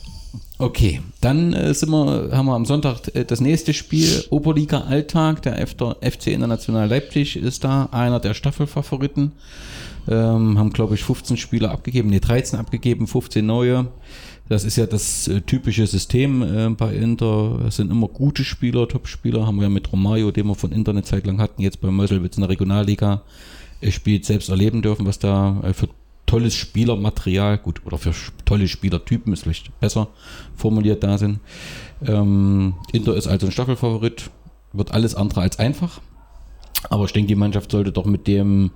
[0.60, 5.44] Okay, dann äh, sind wir, haben wir am Sonntag äh, das nächste Spiel, Oberliga Alltag,
[5.44, 9.34] der FC International Leipzig ist da, einer der Staffelfavoriten.
[10.10, 13.88] Ähm, haben, glaube ich, 15 Spieler abgegeben, nee, 13 abgegeben, 15 neue.
[14.50, 17.66] Das ist ja das äh, typische System bei Inter.
[17.68, 19.46] Es sind immer gute Spieler, Top-Spieler.
[19.46, 21.92] Haben wir ja mit Romario, den wir von Inter eine Zeit lang hatten, jetzt bei
[21.92, 23.22] Meuselwitz in der Regionalliga
[23.90, 25.90] spielt, selbst erleben dürfen, was da für
[26.28, 28.14] tolles Spielermaterial, gut, oder für
[28.46, 30.10] tolle Spielertypen ist vielleicht besser
[30.56, 31.40] formuliert da sind.
[32.06, 34.30] Ähm, Inter ist also ein Staffelfavorit,
[34.74, 36.00] wird alles andere als einfach.
[36.90, 38.72] Aber ich denke, die Mannschaft sollte doch mit dem,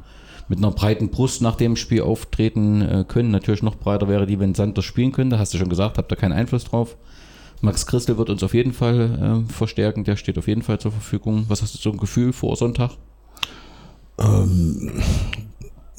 [0.48, 3.30] mit einer breiten Brust nach dem Spiel auftreten äh, können.
[3.32, 5.38] Natürlich noch breiter wäre die, wenn Sanders spielen könnte.
[5.38, 6.98] Hast du schon gesagt, habt da keinen Einfluss drauf.
[7.62, 10.92] Max Christel wird uns auf jeden Fall äh, verstärken, der steht auf jeden Fall zur
[10.92, 11.46] Verfügung.
[11.48, 12.92] Was hast du so ein Gefühl vor Sonntag?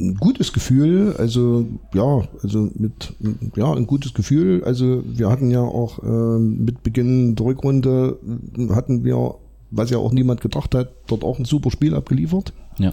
[0.02, 3.14] Ein gutes Gefühl, also ja, also mit
[3.54, 4.64] ja, ein gutes Gefühl.
[4.64, 8.18] Also wir hatten ja auch ähm, mit Beginn der Rückrunde
[8.58, 9.36] äh, hatten wir,
[9.70, 12.52] was ja auch niemand gedacht hat, dort auch ein super Spiel abgeliefert.
[12.78, 12.92] Ja.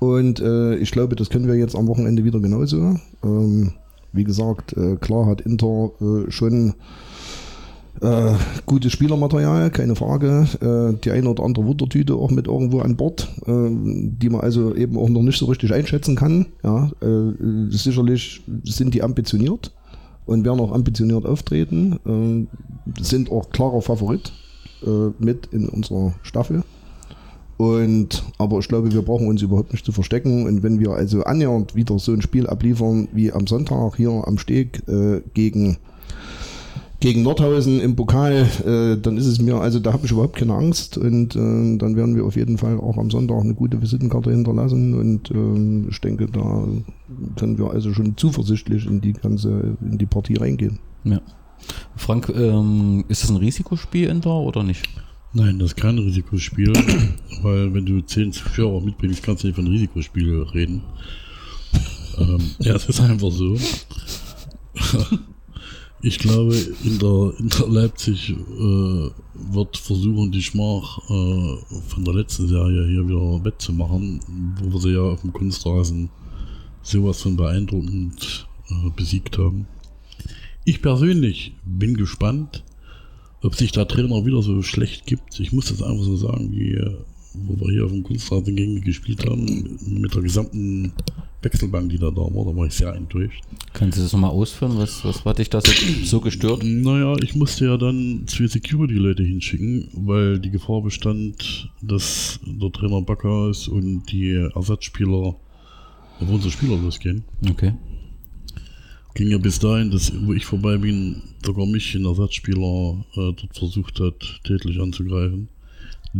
[0.00, 2.96] Und äh, ich glaube, das können wir jetzt am Wochenende wieder genauso.
[3.22, 3.72] Ähm,
[4.12, 6.74] wie gesagt, äh, klar hat Inter äh, schon
[8.00, 8.34] äh,
[8.66, 10.46] gutes Spielermaterial, keine Frage.
[10.60, 14.74] Äh, die eine oder andere Wundertüte auch mit irgendwo an Bord, äh, die man also
[14.74, 16.46] eben auch noch nicht so richtig einschätzen kann.
[16.62, 17.32] Ja, äh,
[17.70, 19.72] sicherlich sind die ambitioniert
[20.26, 22.46] und werden auch ambitioniert auftreten.
[22.96, 24.32] Äh, sind auch klarer Favorit
[24.86, 26.62] äh, mit in unserer Staffel.
[27.56, 30.46] Und, aber ich glaube, wir brauchen uns überhaupt nicht zu verstecken.
[30.46, 34.38] Und wenn wir also annähernd wieder so ein Spiel abliefern wie am Sonntag hier am
[34.38, 34.84] Steg
[35.34, 35.76] gegen,
[37.00, 40.54] gegen Nordhausen im Pokal, äh, dann ist es mir, also da habe ich überhaupt keine
[40.54, 40.98] Angst.
[40.98, 44.94] Und äh, dann werden wir auf jeden Fall auch am Sonntag eine gute Visitenkarte hinterlassen.
[44.94, 46.66] Und äh, ich denke, da
[47.36, 50.78] können wir also schon zuversichtlich in die ganze, in die Partie reingehen.
[51.04, 51.20] ja.
[51.96, 54.88] Frank, ähm, ist das ein Risikospiel Inter oder nicht?
[55.32, 56.72] Nein, das ist kein Risikospiel,
[57.42, 60.82] weil wenn du zehn Zuschauer mitbringst, kannst du nicht von Risikospiel reden.
[62.18, 63.56] Ähm, ja, es ist einfach so.
[66.00, 69.10] Ich glaube, in der, in der Leipzig äh,
[69.52, 71.56] wird versuchen, die Schmach äh,
[71.88, 74.20] von der letzten Serie hier wieder wettzumachen,
[74.60, 76.08] wo wir sie ja auf dem Kunstrasen
[76.82, 79.66] sowas von beeindruckend äh, besiegt haben.
[80.64, 82.62] Ich persönlich bin gespannt,
[83.42, 85.40] ob sich der Trainer wieder so schlecht gibt.
[85.40, 86.80] Ich muss das einfach so sagen, wie,
[87.34, 90.92] wo wir hier auf dem Kunstrasen gegen gespielt haben, mit der gesamten
[91.42, 93.42] Wechselbank, die da da war, da war ich sehr enttäuscht.
[93.72, 94.76] Kannst du das nochmal ausführen?
[94.76, 95.72] Was, was war dich da so,
[96.04, 96.62] so gestört?
[96.64, 103.02] Naja, ich musste ja dann zwei Security-Leute hinschicken, weil die Gefahr bestand, dass der Trainer
[103.02, 105.36] Backer ist und die Ersatzspieler
[106.20, 107.22] auf unsere Spieler losgehen.
[107.48, 107.74] Okay.
[109.14, 113.56] Ging ja bis dahin, dass, wo ich vorbei bin, sogar mich ein Ersatzspieler äh, dort
[113.56, 115.48] versucht hat, tätlich anzugreifen.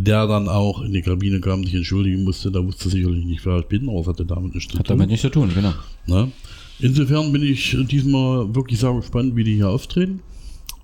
[0.01, 2.53] Der dann auch in die Kabine kam, sich entschuldigen musste.
[2.53, 4.97] Da wusste sicherlich nicht, wer ich bin, aber es hatte damit nichts zu Hat tun.
[4.97, 5.73] damit nichts zu tun, genau.
[6.07, 6.31] Ne?
[6.79, 10.21] Insofern bin ich diesmal wirklich sehr gespannt, wie die hier auftreten.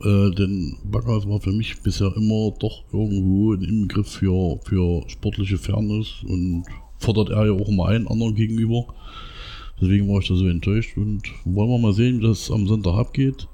[0.00, 5.58] Äh, denn Backhaus war für mich bisher immer doch irgendwo ein Inbegriff für, für sportliche
[5.58, 6.64] Fairness und
[6.98, 8.86] fordert er ja auch immer einen anderen gegenüber.
[9.80, 12.94] Deswegen war ich da so enttäuscht und wollen wir mal sehen, wie das am Sonntag
[12.94, 13.46] abgeht.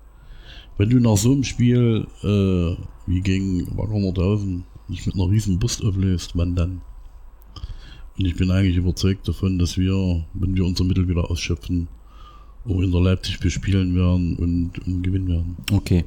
[0.78, 5.58] Wenn du nach so einem Spiel äh, wie gegen Wacker Nordhausen nicht mit einer riesen
[5.58, 6.80] Brust auflöst, wann dann?
[8.18, 11.88] Und ich bin eigentlich überzeugt davon, dass wir, wenn wir unser Mittel wieder ausschöpfen,
[12.66, 15.56] auch in der Leipzig bespielen werden und, und gewinnen werden.
[15.72, 16.04] Okay.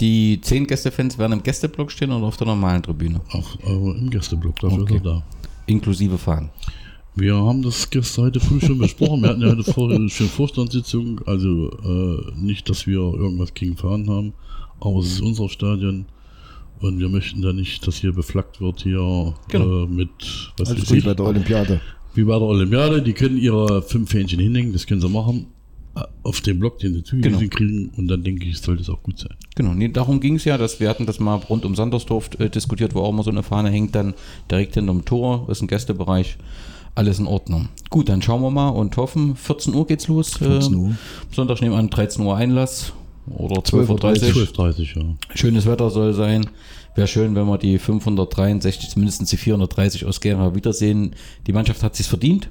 [0.00, 3.20] Die zehn Gästefans werden im Gästeblock stehen oder auf der normalen Tribüne?
[3.30, 4.96] Auch aber im Gästeblock, dafür Okay.
[4.96, 5.24] ist er da.
[5.66, 6.50] Inklusive Fahren.
[7.14, 9.22] Wir haben das gestern heute früh schon besprochen.
[9.22, 11.20] Wir hatten ja heute vor, schon Vorstandssitzung.
[11.26, 14.32] Also äh, nicht, dass wir irgendwas gegen Fahren haben,
[14.80, 16.04] aber es ist unser Stadion.
[16.80, 19.84] Und wir möchten da nicht, dass hier beflaggt wird hier Genau.
[19.84, 20.10] äh, mit
[20.58, 21.80] was Also weiß wie ich, bei der Olympiade.
[22.14, 23.02] wie bei der Olympiade.
[23.02, 25.46] Die können ihre fünf Fähnchen hinhängen, das können sie machen.
[25.96, 27.50] äh, Auf dem Block, den sie zugewiesen Genau.
[27.56, 27.88] kriegen.
[27.96, 29.34] Und dann denke ich, sollte es auch gut sein.
[29.54, 32.50] Genau, nee, darum ging es ja, dass wir hatten das mal rund um Sandersdorf äh,
[32.50, 34.12] diskutiert, wo auch immer so eine Fahne hängt, dann
[34.50, 36.36] direkt hinterm Tor, ist ein Gästebereich,
[36.94, 37.70] alles in Ordnung.
[37.88, 40.36] Gut, dann schauen wir mal und hoffen, 14 Uhr geht's los.
[40.36, 40.96] 14 äh, Uhr.
[41.32, 42.92] Sonntag nehmen wir an 13 Uhr Einlass
[43.30, 44.42] oder 12.30 Uhr.
[44.42, 45.14] 12.30 ja.
[45.34, 46.46] Schönes Wetter soll sein.
[46.94, 51.14] Wäre schön, wenn wir die 563, zumindest die 430 aus Genfer wiedersehen.
[51.46, 52.48] Die Mannschaft hat sich verdient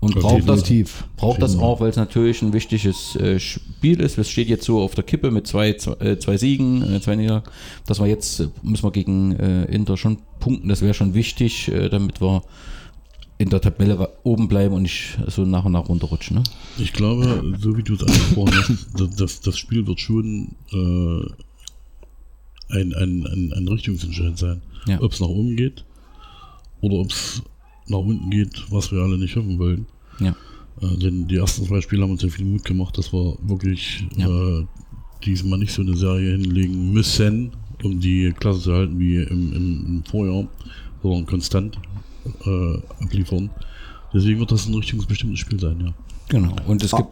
[0.00, 0.62] und Ja, braucht das,
[1.16, 4.16] braucht das auch, weil es natürlich ein wichtiges äh, Spiel ist.
[4.16, 7.16] Es steht jetzt so auf der Kippe mit zwei, zwei, äh, zwei Siegen, äh, zwei
[7.16, 7.50] Niederlagen.
[7.86, 12.42] Dass wir jetzt, müssen wir gegen Inter schon punkten, das wäre schon wichtig, damit wir
[13.38, 16.38] in der Tabelle oben bleiben und nicht so nach und nach runterrutschen.
[16.38, 16.44] Ne?
[16.76, 21.20] Ich glaube, so wie du es angesprochen hast, das, das, Spiel wird schon äh,
[22.70, 24.60] ein, ein, ein, ein Richtungsentscheid sein.
[24.86, 25.00] Ja.
[25.00, 25.84] Ob es nach oben geht
[26.80, 27.42] oder ob es
[27.86, 29.86] nach unten geht, was wir alle nicht hoffen wollen.
[30.18, 30.34] Ja.
[30.82, 34.04] Äh, denn die ersten zwei Spiele haben uns ja viel Mut gemacht, dass wir wirklich
[34.16, 34.26] Ja.
[34.28, 34.66] äh,
[35.24, 37.52] diesmal nicht so eine Serie hinlegen müssen,
[37.84, 40.48] um die Klasse zu halten wie im, im, im Vorjahr,
[41.02, 41.78] sondern konstant
[42.44, 43.50] äh, abliefern.
[44.12, 45.92] Deswegen wird das ein richtungsbestimmtes Spiel sein, ja.
[46.28, 46.54] Genau.
[46.66, 46.98] Und es Ah.
[46.98, 47.08] gibt.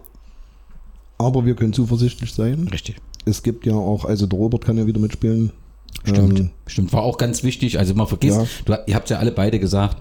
[1.18, 2.68] Aber wir können zuversichtlich sein.
[2.68, 2.96] Richtig.
[3.24, 5.50] Es gibt ja auch, also der Robert kann ja wieder mitspielen.
[6.04, 6.92] Stimmt, Ähm, stimmt.
[6.92, 7.78] War auch ganz wichtig.
[7.78, 8.46] Also man vergisst, Ja.
[8.76, 9.96] du, ihr habt ja alle beide gesagt,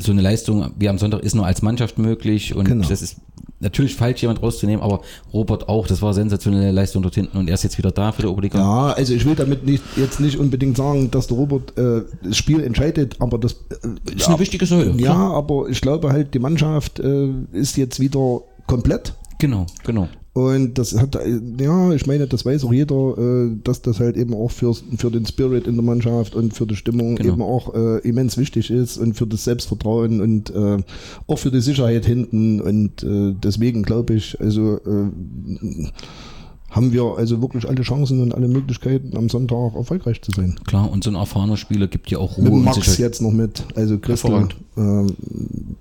[0.00, 2.88] so eine Leistung wie am Sonntag ist nur als Mannschaft möglich und Genau.
[2.88, 3.16] das ist
[3.62, 5.00] natürlich falsch, jemand rauszunehmen, aber
[5.34, 8.22] Robert auch, das war sensationelle Leistung dort hinten und er ist jetzt wieder da für
[8.22, 8.58] die Oberliga.
[8.58, 12.36] Ja, also ich will damit nicht, jetzt nicht unbedingt sagen, dass der Robert äh, das
[12.36, 14.92] Spiel entscheidet, aber das äh, Ist eine wichtige Säule.
[14.96, 15.34] ja, klar.
[15.34, 19.12] aber ich glaube halt, die Mannschaft äh, ist jetzt wieder komplett.
[19.38, 20.08] Genau, genau.
[20.32, 24.16] Und das hat, äh, ja, ich meine, das weiß auch jeder, äh, dass das halt
[24.16, 27.32] eben auch für, für den Spirit in der Mannschaft und für die Stimmung Genau.
[27.32, 30.78] eben auch äh, immens wichtig ist und für das Selbstvertrauen und äh,
[31.26, 32.60] auch für die Sicherheit hinten.
[32.60, 35.90] Und äh, deswegen glaube ich, also äh,
[36.70, 40.54] haben wir also wirklich alle Chancen und alle Möglichkeiten, am Sonntag erfolgreich zu sein.
[40.64, 43.64] Klar, und so ein erfahrener Spieler gibt ja auch Ruhe Mit Max jetzt noch mit,
[43.74, 44.48] also Christel.
[44.76, 45.16] Ähm,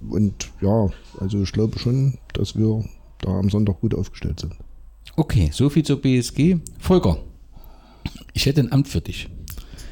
[0.09, 2.83] und ja, also ich glaube schon, dass wir
[3.19, 4.55] da am Sonntag gut aufgestellt sind.
[5.15, 6.57] Okay, so viel zur BSG.
[6.79, 7.17] Volker,
[8.33, 9.29] ich hätte ein Amt für dich.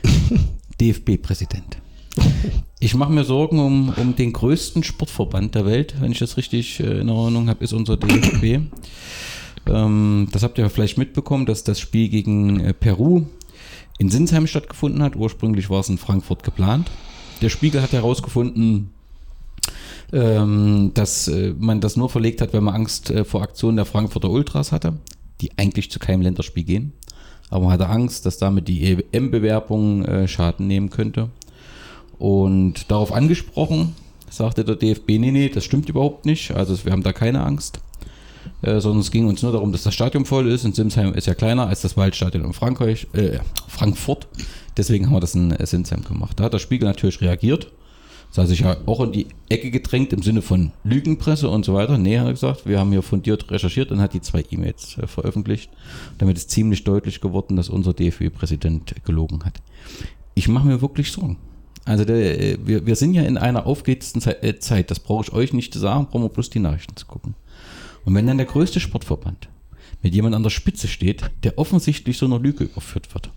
[0.81, 1.77] DFB-Präsident.
[2.79, 6.79] Ich mache mir Sorgen um, um den größten Sportverband der Welt, wenn ich das richtig
[6.79, 8.61] äh, in Erinnerung habe, ist unser DFB.
[9.67, 13.25] Ähm, das habt ihr vielleicht mitbekommen, dass das Spiel gegen äh, Peru
[13.97, 15.15] in Sinsheim stattgefunden hat.
[15.15, 16.89] Ursprünglich war es in Frankfurt geplant.
[17.41, 18.91] Der Spiegel hat herausgefunden,
[20.13, 23.85] ähm, dass äh, man das nur verlegt hat, wenn man Angst äh, vor Aktionen der
[23.85, 24.93] Frankfurter Ultras hatte,
[25.41, 26.93] die eigentlich zu keinem Länderspiel gehen.
[27.49, 31.29] Aber man hatte Angst, dass damit die EM-Bewerbung äh, Schaden nehmen könnte.
[32.19, 33.95] Und darauf angesprochen,
[34.29, 36.51] sagte der DFB, nee, nee, das stimmt überhaupt nicht.
[36.51, 37.79] Also wir haben da keine Angst.
[38.61, 40.65] Äh, sondern es ging uns nur darum, dass das Stadion voll ist.
[40.65, 44.27] Und Simsheim ist ja kleiner als das Waldstadion in Frankreich, äh, Frankfurt.
[44.75, 46.39] Deswegen haben wir das in äh, Simsheim gemacht.
[46.39, 47.71] Da hat der Spiegel natürlich reagiert.
[48.37, 51.73] Das hat sich ja auch in die Ecke gedrängt im Sinne von Lügenpresse und so
[51.73, 51.97] weiter.
[51.97, 55.07] Nee, hat er gesagt, wir haben hier fundiert recherchiert und hat die zwei E-Mails äh,
[55.07, 55.71] veröffentlicht.
[56.19, 59.59] Damit ist ziemlich deutlich geworden, dass unser DFB-Präsident gelogen hat.
[60.35, 61.37] Ich mache mir wirklich Sorgen.
[61.85, 65.23] Also der, äh, wir, wir sind ja in einer aufgeheizten Ze- äh, Zeit, das brauche
[65.23, 67.33] ich euch nicht zu sagen, brauchen wir bloß die Nachrichten zu gucken.
[68.05, 69.49] Und wenn dann der größte Sportverband
[70.03, 73.31] mit jemand an der Spitze steht, der offensichtlich so einer Lüge überführt wird,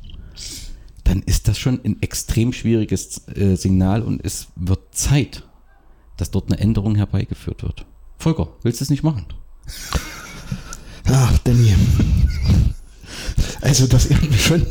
[1.10, 5.42] dann ist das schon ein extrem schwieriges äh, Signal und es wird Zeit,
[6.16, 7.84] dass dort eine Änderung herbeigeführt wird.
[8.16, 9.24] Volker, willst du es nicht machen?
[11.06, 11.74] Ach, Danny.
[13.60, 14.64] Also das mich schon.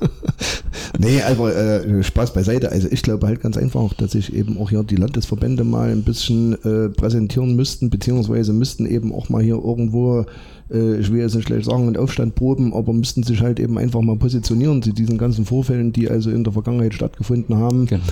[0.98, 2.72] nee, aber äh, Spaß beiseite.
[2.72, 6.04] Also ich glaube halt ganz einfach, dass sich eben auch hier die Landesverbände mal ein
[6.04, 10.24] bisschen äh, präsentieren müssten, beziehungsweise müssten eben auch mal hier irgendwo,
[10.70, 14.02] ich will jetzt nicht schlecht sagen, einen Aufstand proben, aber müssten sich halt eben einfach
[14.02, 17.86] mal positionieren zu diesen ganzen Vorfällen, die also in der Vergangenheit stattgefunden haben.
[17.86, 18.02] Genau.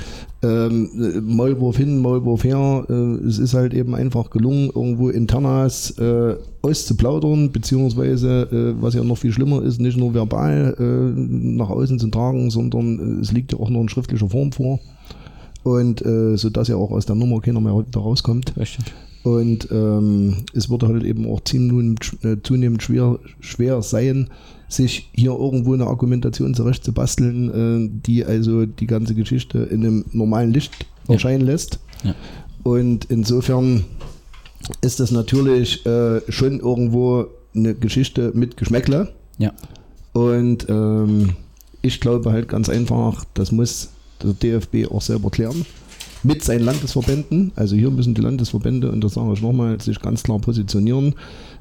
[0.43, 2.87] Ähm, äh, Maulwurf hin, Maulwurf her.
[2.89, 9.05] Äh, es ist halt eben einfach gelungen, irgendwo Internas äh, auszuplaudern, beziehungsweise, äh, was ja
[9.05, 13.33] noch viel schlimmer ist, nicht nur verbal äh, nach außen zu tragen, sondern äh, es
[13.33, 14.81] liegt ja auch noch in schriftlicher Form vor.
[15.63, 18.57] Und äh, so dass ja auch aus der Nummer keiner mehr wieder rauskommt.
[18.57, 18.85] Richtig.
[19.27, 24.31] Und ähm, es wird halt eben auch zunehmend, äh, zunehmend schwer, schwer sein,
[24.69, 30.53] sich hier irgendwo eine Argumentation zurechtzubasteln, äh, die also die ganze Geschichte in einem normalen
[30.53, 31.15] Licht Ja.
[31.15, 31.81] erscheinen lässt.
[32.05, 32.15] Ja.
[32.63, 33.85] Und insofern
[34.81, 39.13] ist das natürlich äh, schon irgendwo eine Geschichte mit Geschmäckle.
[39.39, 39.53] Ja.
[40.13, 41.31] Und ähm,
[41.83, 43.89] ich glaube halt ganz einfach, das muss
[44.23, 45.67] der DFB auch selber klären.
[46.27, 47.53] Mit seinen Landesverbänden.
[47.55, 51.15] Also hier müssen die Landesverbände, und das sage ich nochmal, sich ganz klar positionieren.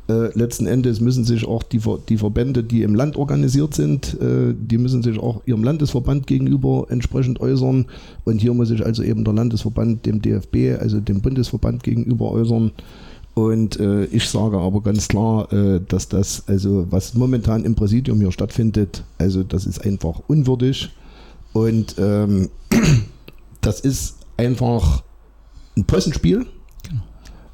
[0.07, 4.53] Äh, letzten Endes müssen sich auch die, die Verbände, die im Land organisiert sind, äh,
[4.57, 7.85] die müssen sich auch ihrem Landesverband gegenüber entsprechend äußern.
[8.23, 12.71] Und hier muss sich also eben der Landesverband dem DFB, also dem Bundesverband gegenüber äußern.
[13.35, 18.19] Und äh, ich sage aber ganz klar, äh, dass das, also was momentan im Präsidium
[18.21, 20.89] hier stattfindet, also das ist einfach unwürdig.
[21.51, 22.49] Und ähm,
[23.61, 25.03] das ist einfach
[25.77, 26.45] ein Possenspiel.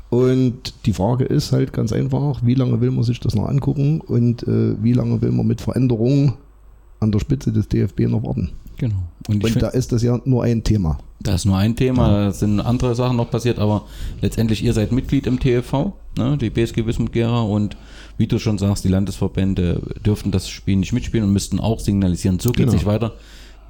[0.10, 4.02] Und die Frage ist halt ganz einfach, wie lange will man sich das noch angucken
[4.02, 6.34] und äh, wie lange will man mit Veränderungen
[7.00, 8.52] an der Spitze des DFB noch warten.
[8.78, 8.96] Genau.
[9.30, 10.98] Und Und da ist das ja nur ein Thema.
[11.22, 13.84] Da ist nur ein Thema, da sind andere Sachen noch passiert, aber
[14.22, 17.78] letztendlich ihr seid Mitglied im TFV, ne, die BSG Wismut Gera und
[18.17, 22.39] wie du schon sagst, die Landesverbände dürften das Spiel nicht mitspielen und müssten auch signalisieren,
[22.39, 22.74] so geht es Genau.
[22.74, 23.13] nicht weiter.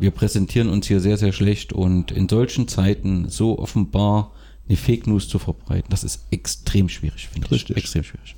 [0.01, 4.31] Wir präsentieren uns hier sehr, sehr schlecht und in solchen Zeiten so offenbar
[4.67, 7.51] eine Fake News zu verbreiten, das ist extrem schwierig, finde ich.
[7.51, 7.77] Richtig.
[7.77, 8.35] Extrem schwierig.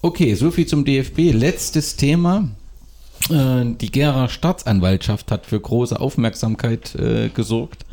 [0.00, 1.32] Okay, soviel zum DFB.
[1.32, 2.50] Letztes Thema.
[3.30, 7.84] Äh, Die Gera Staatsanwaltschaft hat für große Aufmerksamkeit äh, gesorgt.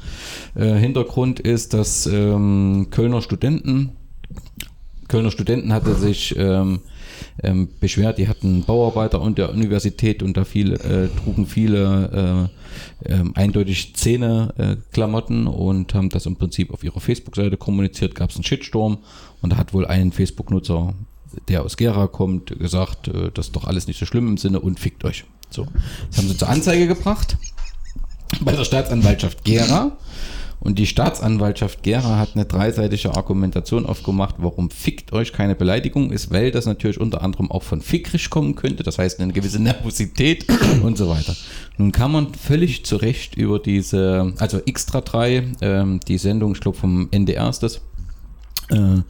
[0.53, 3.93] Äh, Hintergrund ist, dass ähm, Kölner Studenten,
[5.07, 6.81] Kölner Studenten hatte sich ähm,
[7.43, 12.49] ähm, beschwert, die hatten Bauarbeiter an der Universität und da viele, äh, trugen viele
[13.05, 18.15] äh, ähm, eindeutig Zähne-Klamotten äh, Klamotten und haben das im Prinzip auf ihrer Facebook-Seite kommuniziert,
[18.15, 18.99] gab es einen Shitstorm
[19.41, 20.93] und da hat wohl ein Facebook-Nutzer,
[21.47, 24.59] der aus Gera kommt, gesagt, äh, das ist doch alles nicht so schlimm im Sinne
[24.59, 25.25] und fickt euch.
[25.49, 25.65] So,
[26.09, 27.37] das haben sie zur Anzeige gebracht
[28.41, 29.97] bei der Staatsanwaltschaft Gera.
[30.59, 36.31] Und die Staatsanwaltschaft Gera hat eine dreiseitige Argumentation aufgemacht, warum fickt euch keine Beleidigung ist,
[36.31, 40.45] weil das natürlich unter anderem auch von fickrig kommen könnte, das heißt eine gewisse Nervosität
[40.83, 41.35] und so weiter.
[41.77, 46.59] Nun kann man völlig zu Recht über diese, also Extra 3, ähm, die Sendung, ich
[46.59, 47.77] glaube vom NDR ist das,
[48.69, 49.01] äh,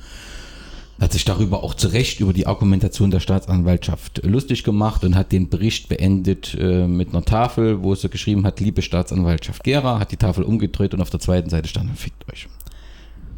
[0.99, 5.31] hat sich darüber auch zu Recht über die Argumentation der Staatsanwaltschaft lustig gemacht und hat
[5.31, 10.12] den Bericht beendet äh, mit einer Tafel, wo sie geschrieben hat, liebe Staatsanwaltschaft Gera, hat
[10.12, 12.47] die Tafel umgedreht und auf der zweiten Seite stand, fickt euch.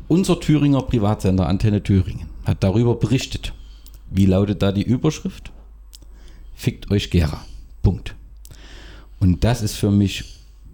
[0.08, 3.54] Unser Thüringer Privatsender Antenne Thüringen hat darüber berichtet.
[4.10, 5.52] Wie lautet da die Überschrift?
[6.56, 7.46] Fickt euch Gera.
[7.82, 8.16] Punkt.
[9.20, 10.26] Und das ist für mich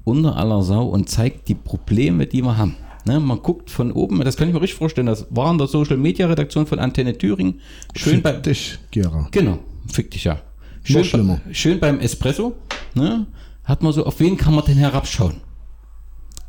[0.05, 2.77] unter aller Sau und zeigt die Probleme, die wir haben.
[3.07, 5.67] Ne, man guckt von oben, das kann ich mir richtig vorstellen, das war in der
[5.67, 7.61] Social Media Redaktion von Antenne Thüringen.
[7.95, 9.29] Schön bei, dich, Gera.
[9.31, 10.41] Genau, fick dich ja.
[10.83, 11.39] Schön, schlimmer.
[11.45, 12.57] bei, schön beim Espresso,
[12.95, 13.25] ne?
[13.63, 15.37] Hat man so, auf wen kann man denn herabschauen?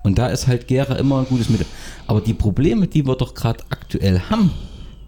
[0.03, 1.67] Und da ist halt Gera immer ein gutes Mittel.
[2.09, 4.51] Aber die Probleme, die wir doch gerade aktuell haben,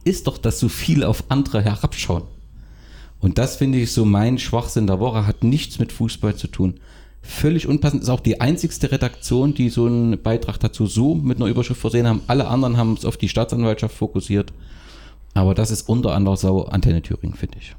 [0.05, 2.23] ist doch, dass so viele auf andere herabschauen.
[3.19, 6.79] Und das finde ich so mein Schwachsinn der Woche, hat nichts mit Fußball zu tun.
[7.23, 11.51] Völlig unpassend, ist auch die einzigste Redaktion, die so einen Beitrag dazu so mit einer
[11.51, 12.23] Überschrift versehen haben.
[12.27, 14.53] Alle anderen haben es auf die Staatsanwaltschaft fokussiert.
[15.35, 17.77] Aber das ist unter anderem Sau Antenne Thüringen, finde ich.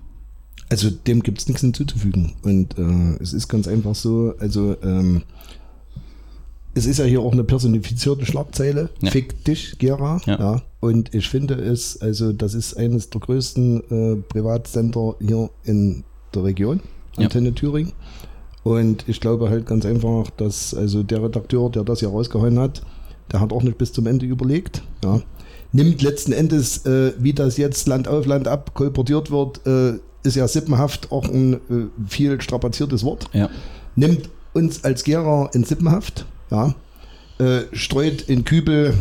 [0.70, 2.34] Also dem gibt es nichts hinzuzufügen.
[2.44, 5.24] Und äh, es ist ganz einfach so, also ähm,
[6.74, 8.90] es ist ja hier auch eine personifizierte Schlagzeile.
[9.02, 9.12] Ja.
[9.12, 10.22] Fick dich, Gera.
[10.26, 10.62] Ja.
[10.80, 16.46] Und ich finde es, also das ist eines der größten äh, Privatsender hier in der
[16.46, 16.80] Region,
[17.18, 17.26] Ja.
[17.26, 17.92] Antenne Thüringen.
[18.64, 22.82] Und ich glaube halt ganz einfach, dass also der Redakteur, der das hier rausgehauen hat,
[23.32, 24.84] der hat auch nicht bis zum Ende überlegt.
[25.04, 25.22] Ja.
[25.72, 30.36] Nimmt letzten Endes, äh, wie das jetzt Land auf Land ab kolportiert wird, äh, ist
[30.36, 31.58] ja sippenhaft auch ein äh,
[32.08, 33.30] viel strapaziertes Wort.
[33.34, 33.50] Ja.
[33.96, 36.76] Nimmt uns als Gera in Sippenhaft, ja.
[37.40, 38.94] Äh, streut in Kübel,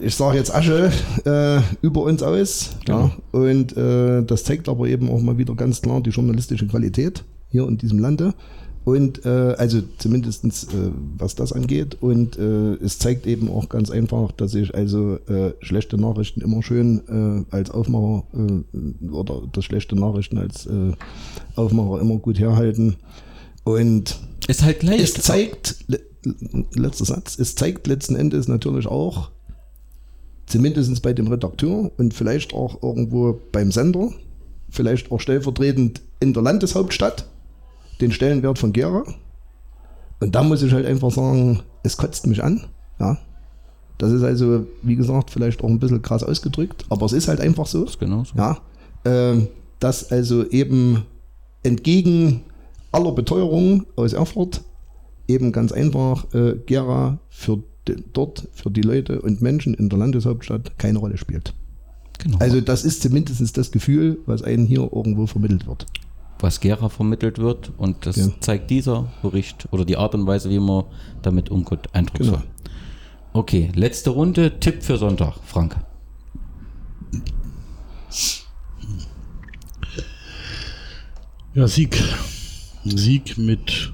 [0.00, 0.90] ich sage jetzt Asche,
[1.24, 2.70] äh, über uns aus.
[2.88, 3.12] Ja.
[3.32, 7.66] Und äh, das zeigt aber eben auch mal wieder ganz klar die journalistische Qualität hier
[7.68, 8.34] in diesem Lande.
[8.82, 9.28] Und äh,
[9.58, 11.98] also zumindestens äh, was das angeht.
[12.00, 16.62] Und äh, es zeigt eben auch ganz einfach, dass sich also äh, schlechte Nachrichten immer
[16.62, 20.92] schön äh, als Aufmacher äh, oder das schlechte Nachrichten als äh,
[21.56, 22.96] Aufmacher immer gut herhalten.
[23.64, 25.02] Und Ist halt gleich.
[25.02, 26.00] es zeigt, le-
[26.74, 29.30] letzter Satz, es zeigt letzten Endes natürlich auch,
[30.46, 34.10] zumindest bei dem Redakteur und vielleicht auch irgendwo beim Sender,
[34.70, 37.26] vielleicht auch stellvertretend in der Landeshauptstadt,
[38.00, 39.04] den Stellenwert von Gera.
[40.20, 42.64] Und da muss ich halt einfach sagen, es kotzt mich an.
[42.98, 43.18] Ja.
[43.98, 47.40] Das ist also, wie gesagt, vielleicht auch ein bisschen krass ausgedrückt, aber es ist halt
[47.40, 47.84] einfach so.
[47.84, 48.34] ist genauso.
[48.36, 48.58] Ja,
[49.04, 49.48] ähm,
[49.78, 51.04] dass also eben
[51.62, 52.42] entgegen
[52.92, 54.62] aller Beteuerung aus Erfurt
[55.28, 59.98] eben ganz einfach äh, Gera für de, dort, für die Leute und Menschen in der
[59.98, 61.54] Landeshauptstadt keine Rolle spielt.
[62.18, 62.38] Genau.
[62.38, 65.86] Also das ist zumindest das Gefühl, was einem hier irgendwo vermittelt wird.
[66.42, 68.28] Was Gera vermittelt wird und das Ja.
[68.40, 70.84] zeigt dieser Bericht oder die Art und Weise, wie man
[71.22, 72.38] damit umgeht, eindrucksvoll.
[72.38, 72.50] Genau.
[73.32, 75.76] Okay, letzte Runde, Tipp für Sonntag, Frank.
[81.54, 82.02] Ja, Sieg.
[82.84, 83.92] Sieg mit.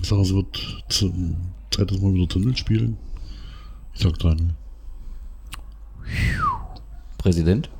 [0.00, 1.36] Ich sage, es wird zum
[1.70, 2.96] zweites Mal wieder zu Null spielen.
[3.94, 4.54] Ich sag dran.
[7.18, 7.70] Präsident.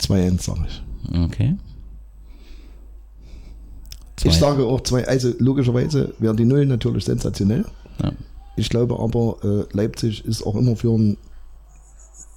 [0.00, 0.82] 2-1 sage ich.
[1.12, 1.56] Okay.
[4.16, 4.28] Zwei.
[4.30, 7.64] Ich sage auch zwei, also logischerweise wären die Nullen natürlich sensationell.
[8.02, 8.12] Ja.
[8.56, 11.16] Ich glaube aber, äh, Leipzig ist auch immer für ein,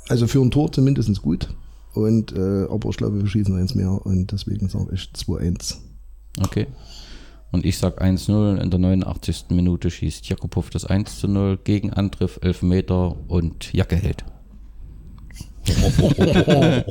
[0.08, 1.50] also für ein Tor zumindest gut.
[1.94, 5.78] Und, äh, aber ich glaube, wir schießen eins mehr und deswegen sage ich 2-1.
[6.40, 6.68] Okay.
[7.52, 8.62] Und ich sag 1-0.
[8.62, 9.46] In der 89.
[9.50, 11.58] Minute schießt Jakubow das 1-0.
[11.64, 14.24] Gegenangriff 11 Meter und Jacke hält.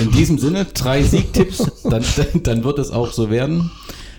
[0.00, 2.04] In diesem Sinne, drei Siegtipps, dann,
[2.42, 3.70] dann wird es auch so werden.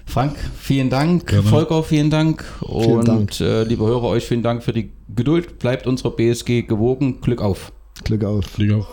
[0.05, 1.27] Frank, vielen Dank.
[1.27, 1.43] Gerne.
[1.43, 2.43] Volker, vielen Dank.
[2.61, 3.39] Und Dank.
[3.39, 5.59] Äh, liebe Hörer, euch vielen Dank für die Geduld.
[5.59, 7.21] Bleibt unserer BSG gewogen.
[7.21, 7.71] Glück auf.
[8.03, 8.45] Glück auf.
[8.45, 8.87] Flieg auf.